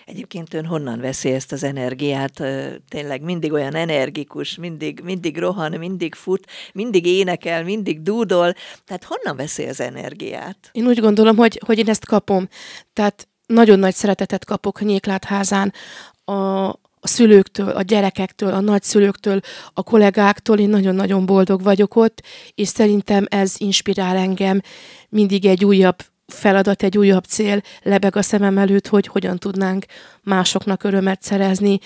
Egyébként 0.06 0.54
ön 0.54 0.66
honnan 0.66 1.00
veszi 1.00 1.30
ezt 1.30 1.52
az 1.52 1.62
energiát? 1.62 2.42
Tényleg 2.88 3.22
mindig 3.22 3.52
olyan 3.52 3.74
energikus, 3.74 4.56
mindig, 4.56 5.00
mindig 5.04 5.38
rohan, 5.38 5.72
mindig 5.72 6.14
fut, 6.14 6.46
mindig 6.72 7.06
énekel, 7.06 7.64
mindig 7.64 8.02
dúdol. 8.02 8.54
Tehát 8.84 9.04
honnan 9.04 9.36
veszi 9.36 9.64
az 9.64 9.80
energiát? 9.80 10.70
Én 10.72 10.86
úgy 10.86 11.00
gondolom, 11.00 11.36
hogy, 11.36 11.60
hogy 11.66 11.78
én 11.78 11.88
ezt 11.88 12.06
kapom. 12.06 12.48
Tehát 12.92 13.28
nagyon 13.46 13.78
nagy 13.78 13.94
szeretetet 13.94 14.44
kapok 14.44 14.80
Nyéklátházán 14.80 15.72
a, 16.24 16.32
a 17.00 17.08
szülőktől, 17.08 17.68
a 17.68 17.82
gyerekektől, 17.82 18.52
a 18.52 18.60
nagyszülőktől, 18.60 19.40
a 19.72 19.82
kollégáktól, 19.82 20.58
én 20.58 20.68
nagyon-nagyon 20.68 21.26
boldog 21.26 21.62
vagyok 21.62 21.96
ott, 21.96 22.22
és 22.54 22.68
szerintem 22.68 23.26
ez 23.28 23.54
inspirál 23.58 24.16
engem 24.16 24.60
mindig 25.08 25.46
egy 25.46 25.64
újabb 25.64 25.96
feladat, 26.26 26.82
egy 26.82 26.98
újabb 26.98 27.24
cél 27.24 27.60
lebeg 27.82 28.16
a 28.16 28.22
szemem 28.22 28.58
előtt, 28.58 28.86
hogy 28.86 29.06
hogyan 29.06 29.38
tudnánk 29.38 29.84
másoknak 30.22 30.84
örömet 30.84 31.22
szerezni. 31.22 31.78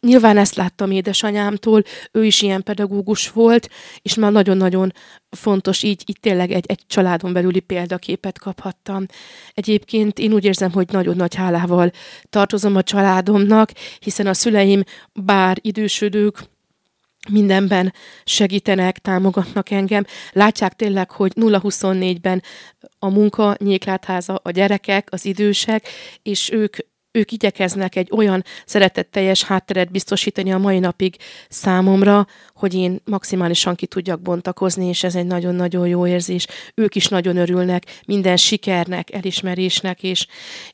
Nyilván 0.00 0.36
ezt 0.36 0.54
láttam 0.54 0.90
édesanyámtól, 0.90 1.82
ő 2.12 2.24
is 2.24 2.42
ilyen 2.42 2.62
pedagógus 2.62 3.30
volt, 3.30 3.68
és 4.02 4.14
már 4.14 4.32
nagyon-nagyon 4.32 4.92
fontos, 5.30 5.82
így, 5.82 6.02
így 6.06 6.20
tényleg 6.20 6.50
egy, 6.50 6.64
egy 6.68 6.80
családon 6.86 7.32
belüli 7.32 7.60
példaképet 7.60 8.38
kaphattam. 8.38 9.06
Egyébként 9.54 10.18
én 10.18 10.32
úgy 10.32 10.44
érzem, 10.44 10.72
hogy 10.72 10.88
nagyon 10.90 11.16
nagy 11.16 11.34
hálával 11.34 11.90
tartozom 12.30 12.76
a 12.76 12.82
családomnak, 12.82 13.70
hiszen 13.98 14.26
a 14.26 14.34
szüleim 14.34 14.82
bár 15.12 15.58
idősödők, 15.60 16.38
mindenben 17.30 17.92
segítenek, 18.24 18.98
támogatnak 18.98 19.70
engem. 19.70 20.04
Látják 20.32 20.72
tényleg, 20.72 21.10
hogy 21.10 21.32
0-24-ben 21.34 22.42
a 22.98 23.08
munka, 23.08 23.56
nyéklátháza, 23.58 24.40
a 24.42 24.50
gyerekek, 24.50 25.08
az 25.10 25.24
idősek, 25.24 25.88
és 26.22 26.50
ők 26.50 26.76
ők 27.16 27.32
igyekeznek 27.32 27.96
egy 27.96 28.08
olyan 28.12 28.44
szeretetteljes 28.66 29.42
hátteret 29.42 29.90
biztosítani 29.90 30.52
a 30.52 30.58
mai 30.58 30.78
napig 30.78 31.16
számomra, 31.48 32.26
hogy 32.54 32.74
én 32.74 33.00
maximálisan 33.04 33.74
ki 33.74 33.86
tudjak 33.86 34.20
bontakozni, 34.20 34.86
és 34.86 35.02
ez 35.02 35.14
egy 35.14 35.26
nagyon-nagyon 35.26 35.88
jó 35.88 36.06
érzés. 36.06 36.46
Ők 36.74 36.94
is 36.94 37.08
nagyon 37.08 37.36
örülnek 37.36 38.00
minden 38.06 38.36
sikernek, 38.36 39.12
elismerésnek, 39.12 40.02
és, 40.02 40.26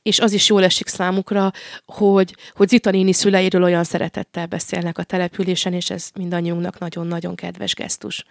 és 0.03 0.19
az 0.19 0.33
is 0.33 0.49
jól 0.49 0.65
esik 0.65 0.87
számukra, 0.87 1.53
hogy, 1.87 2.35
hogy 2.53 2.69
Zita 2.69 2.91
néni 2.91 3.13
szüleiről 3.13 3.63
olyan 3.63 3.85
szeretettel 3.85 4.47
beszélnek 4.47 4.99
a 4.99 5.03
településen, 5.03 5.73
és 5.73 5.91
ez 5.91 6.11
mindannyiunknak 6.15 6.79
nagyon-nagyon 6.79 7.35
kedves 7.35 7.75
gesztus. 7.75 8.25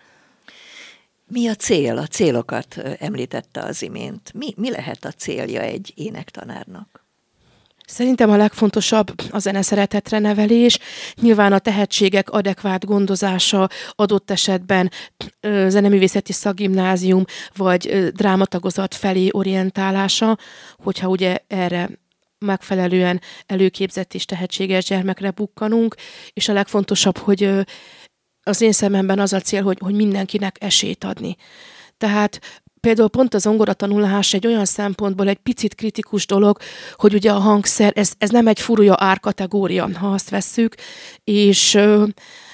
Mi 1.28 1.48
a 1.48 1.56
cél? 1.56 1.98
A 1.98 2.06
célokat 2.06 2.78
említette 3.00 3.62
az 3.62 3.82
imént. 3.82 4.34
Mi, 4.34 4.54
mi 4.56 4.70
lehet 4.70 5.06
a 5.06 5.12
célja 5.12 5.62
egy 5.62 5.94
énektanárnak? 5.96 7.08
Szerintem 7.90 8.30
a 8.30 8.38
legfontosabb 8.38 9.14
a 9.30 9.40
zeneszeretetre 9.40 10.20
nevelés, 10.20 10.80
nyilván 11.22 11.54
a 11.54 11.60
tehetségek 11.60 12.30
adekvát 12.30 12.86
gondozása, 12.86 13.70
adott 13.90 14.32
esetben 14.32 14.92
zeneművészeti 15.68 16.34
szakgimnázium 16.34 17.24
vagy 17.56 18.12
drámatagozat 18.12 18.96
felé 18.96 19.28
orientálása, 19.32 20.38
hogyha 20.78 21.08
ugye 21.08 21.38
erre 21.48 21.90
megfelelően 22.38 23.22
előképzett 23.46 24.14
és 24.14 24.26
tehetséges 24.26 24.86
gyermekre 24.86 25.32
bukkanunk, 25.32 25.96
és 26.34 26.50
a 26.50 26.54
legfontosabb, 26.54 27.18
hogy 27.18 27.52
az 28.44 28.62
én 28.62 28.72
szememben 28.72 29.20
az 29.20 29.34
a 29.34 29.40
cél, 29.40 29.64
hogy, 29.64 29.78
hogy 29.80 29.96
mindenkinek 29.96 30.56
esélyt 30.60 31.04
adni. 31.04 31.36
Tehát 31.98 32.62
például 32.80 33.10
pont 33.10 33.34
az 33.34 33.50
tanulás 33.74 34.34
egy 34.34 34.48
olyan 34.48 34.66
szempontból 34.66 35.28
egy 35.28 35.38
picit 35.38 35.76
kritikus 35.76 36.26
dolog, 36.26 36.58
hogy 36.96 37.14
ugye 37.14 37.32
a 37.32 37.40
hangszer, 37.40 37.92
ez, 37.96 38.12
ez 38.18 38.30
nem 38.30 38.48
egy 38.48 38.60
furúja 38.60 38.96
árkategória, 38.98 39.90
ha 39.94 40.08
azt 40.08 40.30
vesszük, 40.30 40.76
és 41.24 41.78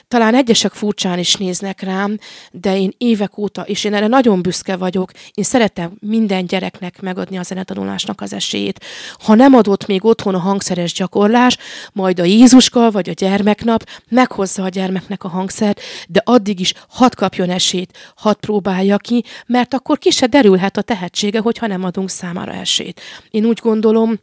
talán 0.07 0.35
egyesek 0.35 0.73
furcsán 0.73 1.19
is 1.19 1.35
néznek 1.35 1.81
rám, 1.81 2.19
de 2.51 2.77
én 2.77 2.93
évek 2.97 3.37
óta, 3.37 3.61
és 3.61 3.83
én 3.83 3.93
erre 3.93 4.07
nagyon 4.07 4.41
büszke 4.41 4.75
vagyok, 4.75 5.11
én 5.33 5.43
szeretem 5.43 5.91
minden 5.99 6.45
gyereknek 6.45 7.01
megadni 7.01 7.37
a 7.37 7.43
zenetanulásnak 7.43 8.21
az 8.21 8.33
esélyét. 8.33 8.85
Ha 9.19 9.35
nem 9.35 9.53
adott 9.53 9.85
még 9.85 10.05
otthon 10.05 10.35
a 10.35 10.39
hangszeres 10.39 10.93
gyakorlás, 10.93 11.57
majd 11.93 12.19
a 12.19 12.23
Jézuska 12.23 12.91
vagy 12.91 13.09
a 13.09 13.13
gyermeknap 13.13 13.89
meghozza 14.09 14.63
a 14.63 14.69
gyermeknek 14.69 15.23
a 15.23 15.27
hangszert, 15.27 15.81
de 16.07 16.21
addig 16.23 16.59
is 16.59 16.73
hat 16.89 17.15
kapjon 17.15 17.49
esélyt, 17.49 17.97
hat 18.15 18.39
próbálja 18.39 18.97
ki, 18.97 19.23
mert 19.45 19.73
akkor 19.73 19.97
ki 19.97 20.09
se 20.09 20.25
derülhet 20.25 20.77
a 20.77 20.81
tehetsége, 20.81 21.39
hogyha 21.39 21.67
nem 21.67 21.83
adunk 21.83 22.09
számára 22.09 22.53
esélyt. 22.53 23.01
Én 23.29 23.45
úgy 23.45 23.59
gondolom, 23.61 24.19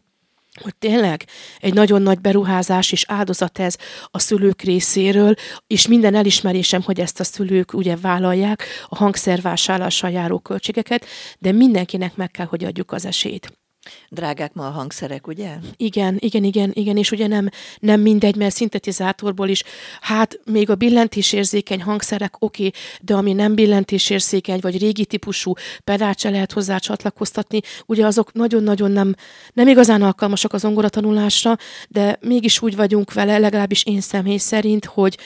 hogy 0.61 0.76
tényleg 0.76 1.25
egy 1.59 1.75
nagyon 1.75 2.02
nagy 2.02 2.21
beruházás 2.21 2.92
és 2.92 3.04
áldozat 3.09 3.59
ez 3.59 3.76
a 4.04 4.18
szülők 4.18 4.62
részéről, 4.62 5.35
és 5.66 5.87
minden 5.87 6.14
elismerésem, 6.14 6.82
hogy 6.82 7.00
ezt 7.00 7.21
a 7.21 7.25
szülők 7.25 7.73
ugye 7.73 7.97
vállalják 7.97 8.64
a 8.88 8.97
hangszervásárlással 8.97 10.11
járó 10.11 10.38
költségeket, 10.38 11.06
de 11.38 11.52
mindenkinek 11.52 12.16
meg 12.16 12.30
kell, 12.30 12.47
hogy 12.47 12.64
adjuk 12.64 12.92
az 12.92 13.04
esélyt. 13.04 13.62
Drágák 14.09 14.53
ma 14.53 14.67
a 14.67 14.71
hangszerek, 14.71 15.27
ugye? 15.27 15.55
Igen, 15.77 16.17
igen, 16.19 16.45
igen, 16.45 16.71
igen, 16.73 16.97
és 16.97 17.11
ugye 17.11 17.27
nem, 17.27 17.49
nem 17.79 18.01
mindegy, 18.01 18.37
mert 18.37 18.55
szintetizátorból 18.55 19.49
is, 19.49 19.62
hát 20.01 20.41
még 20.45 20.71
a 20.71 20.75
billentésérzékeny 20.75 21.83
hangszerek 21.83 22.35
oké, 22.39 22.71
de 23.01 23.15
ami 23.15 23.33
nem 23.33 23.55
billentésérzékeny, 23.55 24.59
vagy 24.61 24.79
régi 24.79 25.05
típusú 25.05 25.53
pedált 25.85 26.19
se 26.19 26.31
lehet 26.31 26.53
hozzá 26.53 26.77
csatlakoztatni, 26.77 27.61
ugye 27.87 28.07
azok 28.07 28.33
nagyon-nagyon 28.33 28.91
nem, 28.91 29.15
nem 29.53 29.69
igazán 29.69 30.03
alkalmasak 30.03 30.53
az 30.53 30.65
ongoratanulásra, 30.65 31.57
de 31.89 32.19
mégis 32.21 32.62
úgy 32.62 32.77
vagyunk 32.77 33.12
vele, 33.12 33.39
legalábbis 33.39 33.85
én 33.85 34.01
személy 34.01 34.37
szerint, 34.37 34.85
hogy, 34.85 35.19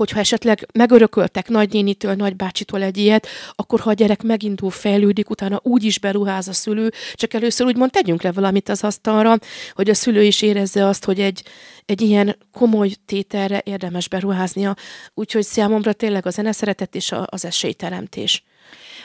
hogyha 0.00 0.18
esetleg 0.18 0.68
megörököltek 0.72 1.48
nagynénitől, 1.48 2.14
nagybácsitól 2.14 2.82
egy 2.82 2.96
ilyet, 2.96 3.26
akkor 3.54 3.80
ha 3.80 3.90
a 3.90 3.92
gyerek 3.92 4.22
megindul, 4.22 4.70
fejlődik, 4.70 5.30
utána 5.30 5.60
úgy 5.62 5.84
is 5.84 5.98
beruház 5.98 6.48
a 6.48 6.52
szülő, 6.52 6.92
csak 7.14 7.34
először 7.34 7.66
úgymond 7.66 7.90
tegyünk 7.90 8.22
le 8.22 8.32
valamit 8.32 8.68
az 8.68 8.84
asztalra, 8.84 9.38
hogy 9.72 9.90
a 9.90 9.94
szülő 9.94 10.22
is 10.22 10.42
érezze 10.42 10.86
azt, 10.86 11.04
hogy 11.04 11.20
egy, 11.20 11.42
egy 11.86 12.00
ilyen 12.00 12.36
komoly 12.52 12.90
tételre 13.06 13.62
érdemes 13.64 14.08
beruháznia. 14.08 14.76
Úgyhogy 15.14 15.44
számomra 15.44 15.92
tényleg 15.92 16.26
a 16.26 16.30
zeneszeretet 16.30 16.94
és 16.94 17.14
az 17.24 17.44
esélyteremtés. 17.44 18.44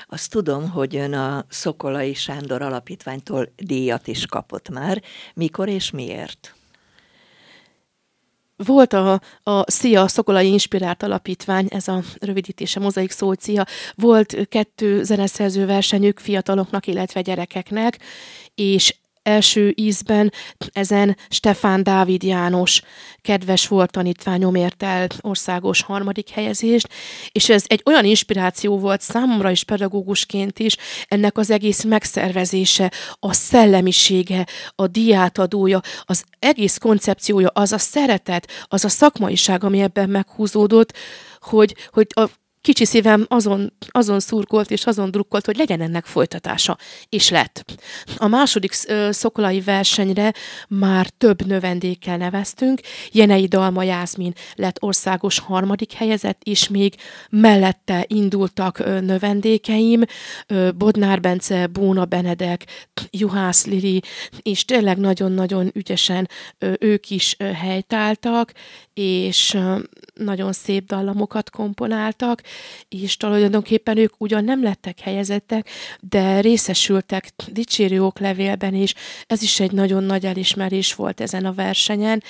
Azt 0.07 0.31
tudom, 0.31 0.69
hogy 0.69 0.95
ön 0.95 1.13
a 1.13 1.45
Szokolai 1.49 2.13
Sándor 2.13 2.61
Alapítványtól 2.61 3.53
díjat 3.55 4.07
is 4.07 4.25
kapott 4.25 4.69
már. 4.69 5.01
Mikor 5.33 5.69
és 5.69 5.91
miért? 5.91 6.55
Volt 8.65 8.93
a, 8.93 9.21
a 9.43 9.71
SZIA, 9.71 10.07
Szokolai 10.07 10.47
Inspirált 10.47 11.03
Alapítvány, 11.03 11.67
ez 11.69 11.87
a 11.87 12.01
rövidítése, 12.19 12.79
mozaik 12.79 13.11
szó, 13.11 13.33
SZIA. 13.33 13.65
Volt 13.95 14.47
kettő 14.49 15.03
zeneszerző 15.03 15.65
versenyük 15.65 16.19
fiataloknak, 16.19 16.87
illetve 16.87 17.21
gyerekeknek, 17.21 17.99
és 18.55 18.95
első 19.25 19.73
ízben 19.75 20.33
ezen 20.71 21.17
Stefán 21.29 21.83
Dávid 21.83 22.23
János 22.23 22.81
kedves 23.21 23.67
volt 23.67 23.91
tanítványom 23.91 24.55
ért 24.55 24.83
el 24.83 25.07
országos 25.21 25.81
harmadik 25.81 26.29
helyezést, 26.29 26.87
és 27.31 27.49
ez 27.49 27.63
egy 27.67 27.81
olyan 27.85 28.05
inspiráció 28.05 28.79
volt 28.79 29.01
számomra 29.01 29.51
is 29.51 29.63
pedagógusként 29.63 30.59
is, 30.59 30.77
ennek 31.07 31.37
az 31.37 31.51
egész 31.51 31.83
megszervezése, 31.83 32.91
a 33.19 33.33
szellemisége, 33.33 34.45
a 34.75 34.87
diátadója, 34.87 35.81
az 36.03 36.23
egész 36.39 36.77
koncepciója, 36.77 37.47
az 37.53 37.71
a 37.71 37.77
szeretet, 37.77 38.51
az 38.63 38.85
a 38.85 38.89
szakmaiság, 38.89 39.63
ami 39.63 39.81
ebben 39.81 40.09
meghúzódott, 40.09 40.93
hogy, 41.39 41.75
hogy 41.91 42.07
a 42.09 42.29
kicsi 42.65 42.85
szívem 42.85 43.25
azon, 43.27 43.73
azon 43.87 44.19
szurkolt 44.19 44.71
és 44.71 44.85
azon 44.85 45.11
drukkolt, 45.11 45.45
hogy 45.45 45.57
legyen 45.57 45.81
ennek 45.81 46.05
folytatása. 46.05 46.77
És 47.09 47.29
lett. 47.29 47.65
A 48.17 48.27
második 48.27 48.71
szokolai 49.09 49.61
versenyre 49.61 50.33
már 50.67 51.09
több 51.09 51.45
növendékkel 51.45 52.17
neveztünk. 52.17 52.79
Jenei 53.11 53.45
Dalma 53.47 53.83
Jászmin 53.83 54.33
lett 54.55 54.81
országos 54.81 55.39
harmadik 55.39 55.93
helyezett, 55.93 56.41
és 56.43 56.67
még 56.67 56.95
mellette 57.29 58.05
indultak 58.07 58.77
növendékeim. 59.01 60.01
Bodnár 60.77 61.19
Bence, 61.19 61.67
Bóna 61.67 62.05
Benedek, 62.05 62.65
Juhász 63.09 63.65
Lili, 63.65 64.01
és 64.41 64.65
tényleg 64.65 64.97
nagyon-nagyon 64.97 65.71
ügyesen 65.73 66.29
ők 66.79 67.09
is 67.09 67.35
helytáltak, 67.53 68.51
és 68.93 69.57
nagyon 70.13 70.53
szép 70.53 70.85
dallamokat 70.85 71.49
komponáltak, 71.49 72.41
és 72.89 73.17
tulajdonképpen 73.17 73.97
ők 73.97 74.13
ugyan 74.17 74.43
nem 74.43 74.63
lettek 74.63 74.99
helyezettek, 74.99 75.69
de 75.99 76.39
részesültek 76.39 77.29
dicsérő 77.51 78.03
oklevélben 78.03 78.73
is. 78.73 78.93
Ez 79.27 79.41
is 79.41 79.59
egy 79.59 79.71
nagyon 79.71 80.03
nagy 80.03 80.25
elismerés 80.25 80.93
volt 80.93 81.21
ezen 81.21 81.45
a 81.45 81.53
versenyen, 81.53 82.23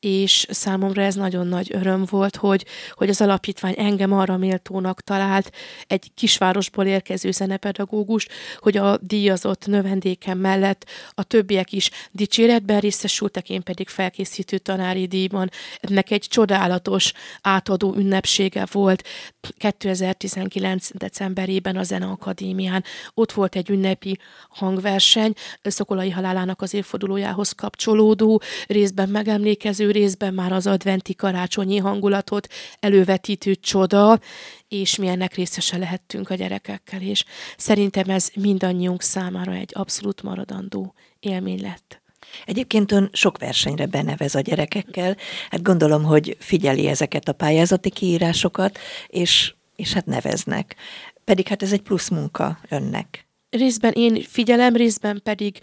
és 0.00 0.46
számomra 0.50 1.02
ez 1.02 1.14
nagyon 1.14 1.46
nagy 1.46 1.70
öröm 1.72 2.04
volt, 2.10 2.36
hogy, 2.36 2.66
hogy 2.92 3.08
az 3.08 3.20
alapítvány 3.20 3.74
engem 3.76 4.12
arra 4.12 4.36
méltónak 4.36 5.00
talált, 5.00 5.52
egy 5.86 6.10
kisvárosból 6.14 6.86
érkező 6.86 7.30
zenepedagógus, 7.30 8.26
hogy 8.58 8.76
a 8.76 8.96
díjazott 8.96 9.66
növendékem 9.66 10.38
mellett 10.38 10.86
a 11.10 11.22
többiek 11.22 11.72
is 11.72 11.90
dicséretben 12.10 12.80
részesültek, 12.80 13.50
én 13.50 13.62
pedig 13.62 13.88
felkészítő 13.88 14.58
tanári 14.58 15.06
díjban. 15.06 15.50
Ennek 15.80 16.10
egy 16.10 16.26
csodálatos 16.28 17.12
átadó 17.40 17.94
ünnepsége 17.96 18.66
volt 18.72 19.08
2019. 19.56 20.96
decemberében 20.96 21.76
a 21.76 21.82
Zeneakadémián. 21.82 22.84
Ott 23.14 23.32
volt 23.32 23.56
egy 23.56 23.70
ünnepi 23.70 24.18
hangverseny, 24.48 25.32
Szokolai 25.62 26.10
halálának 26.10 26.62
az 26.62 26.74
évfordulójához 26.74 27.52
kapcsolódó, 27.52 28.42
részben 28.66 29.08
megemlékező 29.08 29.89
részben 29.90 30.34
már 30.34 30.52
az 30.52 30.66
adventi 30.66 31.14
karácsonyi 31.14 31.76
hangulatot 31.76 32.48
elővetítő 32.80 33.54
csoda, 33.54 34.20
és 34.68 34.96
mi 34.96 35.06
ennek 35.06 35.34
részese 35.34 35.76
lehettünk 35.76 36.30
a 36.30 36.34
gyerekekkel, 36.34 37.02
és 37.02 37.24
szerintem 37.56 38.10
ez 38.10 38.28
mindannyiunk 38.34 39.02
számára 39.02 39.52
egy 39.52 39.70
abszolút 39.74 40.22
maradandó 40.22 40.94
élmény 41.20 41.60
lett. 41.60 42.02
Egyébként 42.44 42.92
ön 42.92 43.10
sok 43.12 43.38
versenyre 43.38 43.86
benevez 43.86 44.34
a 44.34 44.40
gyerekekkel, 44.40 45.16
hát 45.50 45.62
gondolom, 45.62 46.04
hogy 46.04 46.36
figyeli 46.40 46.86
ezeket 46.86 47.28
a 47.28 47.32
pályázati 47.32 47.90
kiírásokat, 47.90 48.78
és, 49.06 49.54
és 49.76 49.92
hát 49.92 50.06
neveznek. 50.06 50.76
Pedig 51.24 51.48
hát 51.48 51.62
ez 51.62 51.72
egy 51.72 51.82
plusz 51.82 52.08
munka 52.08 52.58
önnek 52.68 53.29
részben 53.50 53.92
én 53.92 54.22
figyelem, 54.22 54.76
részben 54.76 55.20
pedig 55.22 55.58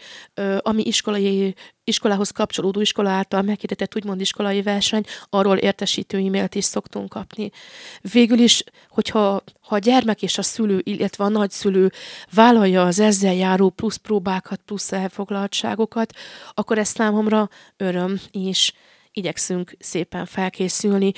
ami 0.57 0.83
iskolai, 0.83 1.55
iskolához 1.83 2.29
kapcsolódó 2.29 2.81
iskola 2.81 3.09
által 3.09 3.41
meghirdetett 3.41 3.95
úgymond 3.95 4.21
iskolai 4.21 4.61
verseny, 4.61 5.03
arról 5.29 5.57
értesítő 5.57 6.17
e-mailt 6.17 6.55
is 6.55 6.65
szoktunk 6.65 7.09
kapni. 7.09 7.51
Végül 8.01 8.39
is, 8.39 8.63
hogyha 8.89 9.43
ha 9.61 9.75
a 9.75 9.79
gyermek 9.79 10.21
és 10.21 10.37
a 10.37 10.41
szülő, 10.41 10.81
illetve 10.83 11.23
a 11.23 11.29
nagyszülő 11.29 11.91
vállalja 12.33 12.85
az 12.85 12.99
ezzel 12.99 13.33
járó 13.33 13.69
plusz 13.69 13.95
próbákat, 13.95 14.61
plusz 14.65 14.91
elfoglaltságokat, 14.91 16.13
akkor 16.53 16.77
ez 16.77 16.87
számomra 16.87 17.49
öröm, 17.77 18.19
és 18.31 18.73
igyekszünk 19.11 19.75
szépen 19.79 20.25
felkészülni. 20.25 21.11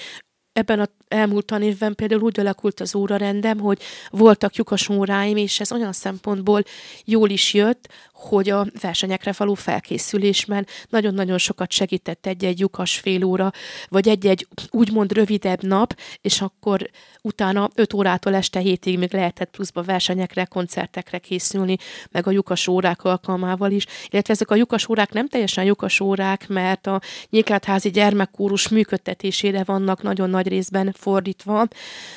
Ebben 0.53 0.79
a 0.79 0.87
elmúlt 1.09 1.45
tanévben 1.45 1.95
például 1.95 2.21
úgy 2.21 2.39
alakult 2.39 2.79
az 2.79 2.95
órarendem, 2.95 3.59
hogy 3.59 3.81
voltak 4.09 4.55
lyukas 4.55 4.89
óráim, 4.89 5.37
és 5.37 5.59
ez 5.59 5.71
olyan 5.71 5.93
szempontból 5.93 6.63
jól 7.05 7.29
is 7.29 7.53
jött, 7.53 7.87
hogy 8.13 8.49
a 8.49 8.65
versenyekre 8.81 9.33
való 9.37 9.53
felkészülésben 9.53 10.67
nagyon-nagyon 10.89 11.37
sokat 11.37 11.71
segített 11.71 12.25
egy-egy 12.25 12.59
lyukas 12.59 12.97
fél 12.97 13.23
óra, 13.23 13.51
vagy 13.87 14.07
egy-egy 14.09 14.47
úgymond 14.69 15.11
rövidebb 15.11 15.63
nap, 15.63 15.99
és 16.21 16.41
akkor 16.41 16.89
utána 17.21 17.69
5 17.75 17.93
órától 17.93 18.35
este 18.35 18.59
hétig 18.59 18.97
még 18.97 19.13
lehetett 19.13 19.49
pluszba 19.49 19.81
versenyekre, 19.81 20.45
koncertekre 20.45 21.17
készülni, 21.17 21.77
meg 22.11 22.27
a 22.27 22.31
lyukas 22.31 22.67
órák 22.67 23.03
alkalmával 23.03 23.71
is. 23.71 23.85
Illetve 24.09 24.33
ezek 24.33 24.51
a 24.51 24.55
lyukas 24.55 24.89
órák 24.89 25.11
nem 25.11 25.27
teljesen 25.27 25.65
lyukas 25.65 25.99
órák, 25.99 26.47
mert 26.47 26.87
a 26.87 27.01
nyíklátházi 27.29 27.89
gyermekkórus 27.89 28.67
működtetésére 28.67 29.63
vannak 29.63 30.01
nagyon 30.01 30.29
nagy 30.29 30.38
részben 30.47 30.95
fordítva, 30.97 31.67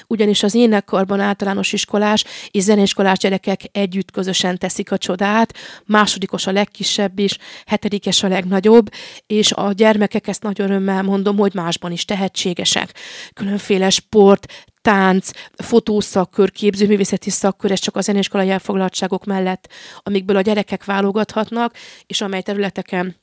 ugyanis 0.06 0.42
az 0.42 0.54
énekkarban 0.54 1.20
általános 1.20 1.72
iskolás 1.72 2.24
és 2.50 2.62
zeneiskolás 2.62 3.18
gyerekek 3.18 3.60
együtt 3.72 4.10
közösen 4.10 4.58
teszik 4.58 4.92
a 4.92 4.98
csodát, 4.98 5.54
másodikos 5.84 6.46
a 6.46 6.52
legkisebb 6.52 7.18
is, 7.18 7.38
hetedikes 7.66 8.22
a 8.22 8.28
legnagyobb, 8.28 8.90
és 9.26 9.52
a 9.52 9.72
gyermekek 9.72 10.26
ezt 10.26 10.42
nagyon 10.42 10.70
örömmel 10.70 11.02
mondom, 11.02 11.36
hogy 11.36 11.54
másban 11.54 11.92
is 11.92 12.04
tehetségesek. 12.04 12.94
Különféle 13.34 13.90
sport, 13.90 14.46
tánc, 14.82 15.30
fotószakkör, 15.56 16.50
képzőművészeti 16.50 17.30
szakkör, 17.30 17.70
ez 17.70 17.78
csak 17.78 17.96
a 17.96 18.00
zeneiskolai 18.00 18.50
elfoglaltságok 18.50 19.24
mellett, 19.24 19.68
amikből 20.02 20.36
a 20.36 20.40
gyerekek 20.40 20.84
válogathatnak, 20.84 21.76
és 22.06 22.20
amely 22.20 22.42
területeken 22.42 23.21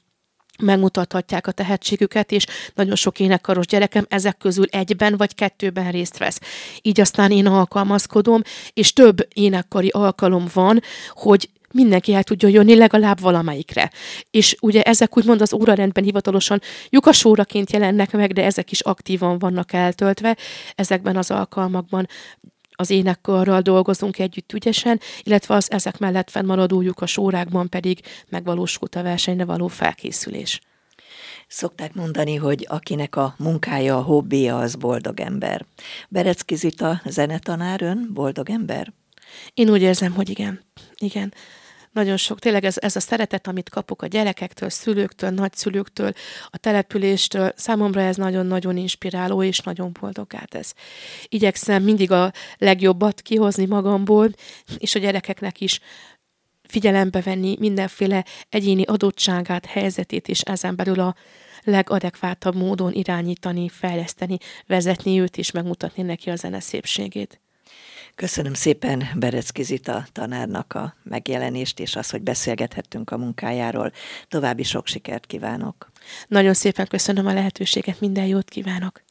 megmutathatják 0.62 1.48
a 1.48 1.52
tehetségüket, 1.52 2.32
és 2.32 2.45
nagyon 2.76 2.95
sok 2.95 3.19
énekkaros 3.19 3.65
gyerekem 3.65 4.06
ezek 4.10 4.38
közül 4.38 4.65
egyben 4.69 5.17
vagy 5.17 5.36
kettőben 5.36 5.91
részt 5.91 6.17
vesz. 6.17 6.39
Így 6.82 7.00
aztán 7.00 7.32
én 7.32 7.48
alkalmazkodom, 7.48 8.41
és 8.74 8.93
több 8.93 9.28
énekkari 9.34 9.89
alkalom 9.89 10.45
van, 10.54 10.82
hogy 11.10 11.50
mindenki 11.72 12.13
el 12.13 12.24
tudjon 12.24 12.52
jönni 12.52 12.76
legalább 12.76 13.19
valamelyikre. 13.19 13.91
És 14.32 14.56
ugye 14.62 14.82
ezek 14.82 15.17
úgymond 15.17 15.41
az 15.41 15.54
órarendben 15.54 16.04
hivatalosan 16.04 16.62
lyukasóraként 16.89 17.72
jelennek 17.72 18.12
meg, 18.12 18.34
de 18.34 18.43
ezek 18.43 18.72
is 18.72 18.82
aktívan 18.82 19.39
vannak 19.39 19.74
eltöltve 19.74 20.38
ezekben 20.76 21.17
az 21.17 21.32
alkalmakban 21.32 22.08
az 22.80 22.89
énekkarral 22.89 23.62
dolgozunk 23.62 24.20
együtt 24.20 24.54
ügyesen, 24.54 25.00
illetve 25.24 25.56
az 25.56 25.72
ezek 25.72 25.98
mellett 25.98 26.30
fennmaradó 26.30 26.82
lyukas 26.82 27.18
órákban 27.18 27.70
pedig 27.70 28.00
megvalósult 28.30 28.96
a 28.96 29.04
versenyre 29.04 29.46
való 29.46 29.68
felkészülés. 29.68 30.62
Szokták 31.48 31.94
mondani, 31.94 32.36
hogy 32.36 32.65
akinek 32.70 33.15
a 33.15 33.36
munkája, 33.38 33.98
a 33.98 34.02
hobbija, 34.02 34.60
az 34.60 34.76
boldog 34.76 35.20
ember. 35.20 35.65
Berecki 36.10 36.56
Zita 36.56 37.02
zenetanár 37.06 37.82
ön 37.82 38.10
boldog 38.13 38.50
ember? 38.50 38.94
Én 39.54 39.70
úgy 39.70 39.82
érzem, 39.82 40.13
hogy 40.13 40.30
igen. 40.30 40.60
Igen 40.98 41.34
nagyon 41.91 42.17
sok, 42.17 42.39
tényleg 42.39 42.63
ez, 42.65 42.78
ez 42.78 42.95
a 42.95 42.99
szeretet, 42.99 43.47
amit 43.47 43.69
kapok 43.69 44.02
a 44.02 44.08
gyerekektől, 44.08 44.69
szülőktől, 44.69 45.30
nagyszülőktől, 45.30 46.12
a 46.45 46.58
településtől, 46.58 47.54
számomra 47.56 48.02
ez 48.02 48.15
nagyon-nagyon 48.15 48.78
inspiráló 48.78 49.43
és 49.43 49.60
nagyon 49.60 49.91
boldogá 49.99 50.43
ez. 50.49 50.73
Igyekszem 51.28 51.84
mindig 51.84 52.12
a 52.12 52.32
legjobbat 52.58 53.21
kihozni 53.21 53.65
magamból, 53.65 54.30
és 54.78 54.95
a 54.95 54.99
gyerekeknek 54.99 55.62
is 55.62 55.80
figyelembe 56.69 57.21
venni 57.21 57.56
mindenféle 57.60 58.25
egyéni 58.49 58.84
adottságát, 58.84 59.65
helyzetét, 59.65 60.28
és 60.28 60.41
ezen 60.41 60.75
belül 60.75 60.99
a 60.99 61.15
legadekvátabb 61.63 62.56
módon 62.56 62.93
irányítani, 62.93 63.69
fejleszteni, 63.69 64.38
vezetni 64.67 65.19
őt, 65.19 65.38
és 65.38 65.52
megmutatni 65.52 66.04
neki 66.04 66.30
a 66.30 66.36
zene 66.36 66.60
szépségét. 66.60 67.41
Köszönöm 68.15 68.54
szépen 68.54 69.04
Berecki 69.15 69.63
Zita 69.63 70.06
tanárnak 70.12 70.74
a 70.74 70.95
megjelenést, 71.04 71.80
és 71.80 71.95
az, 71.95 72.10
hogy 72.10 72.22
beszélgethettünk 72.22 73.12
a 73.12 73.17
munkájáról. 73.17 73.91
További 74.28 74.63
sok 74.63 74.88
sikert 74.88 75.26
kívánok! 75.26 75.91
Nagyon 76.28 76.54
szépen 76.54 76.88
köszönöm 76.88 77.26
a 77.26 77.34
lehetőséget, 77.34 78.00
minden 78.00 78.26
jót 78.26 78.50
kívánok! 78.50 79.02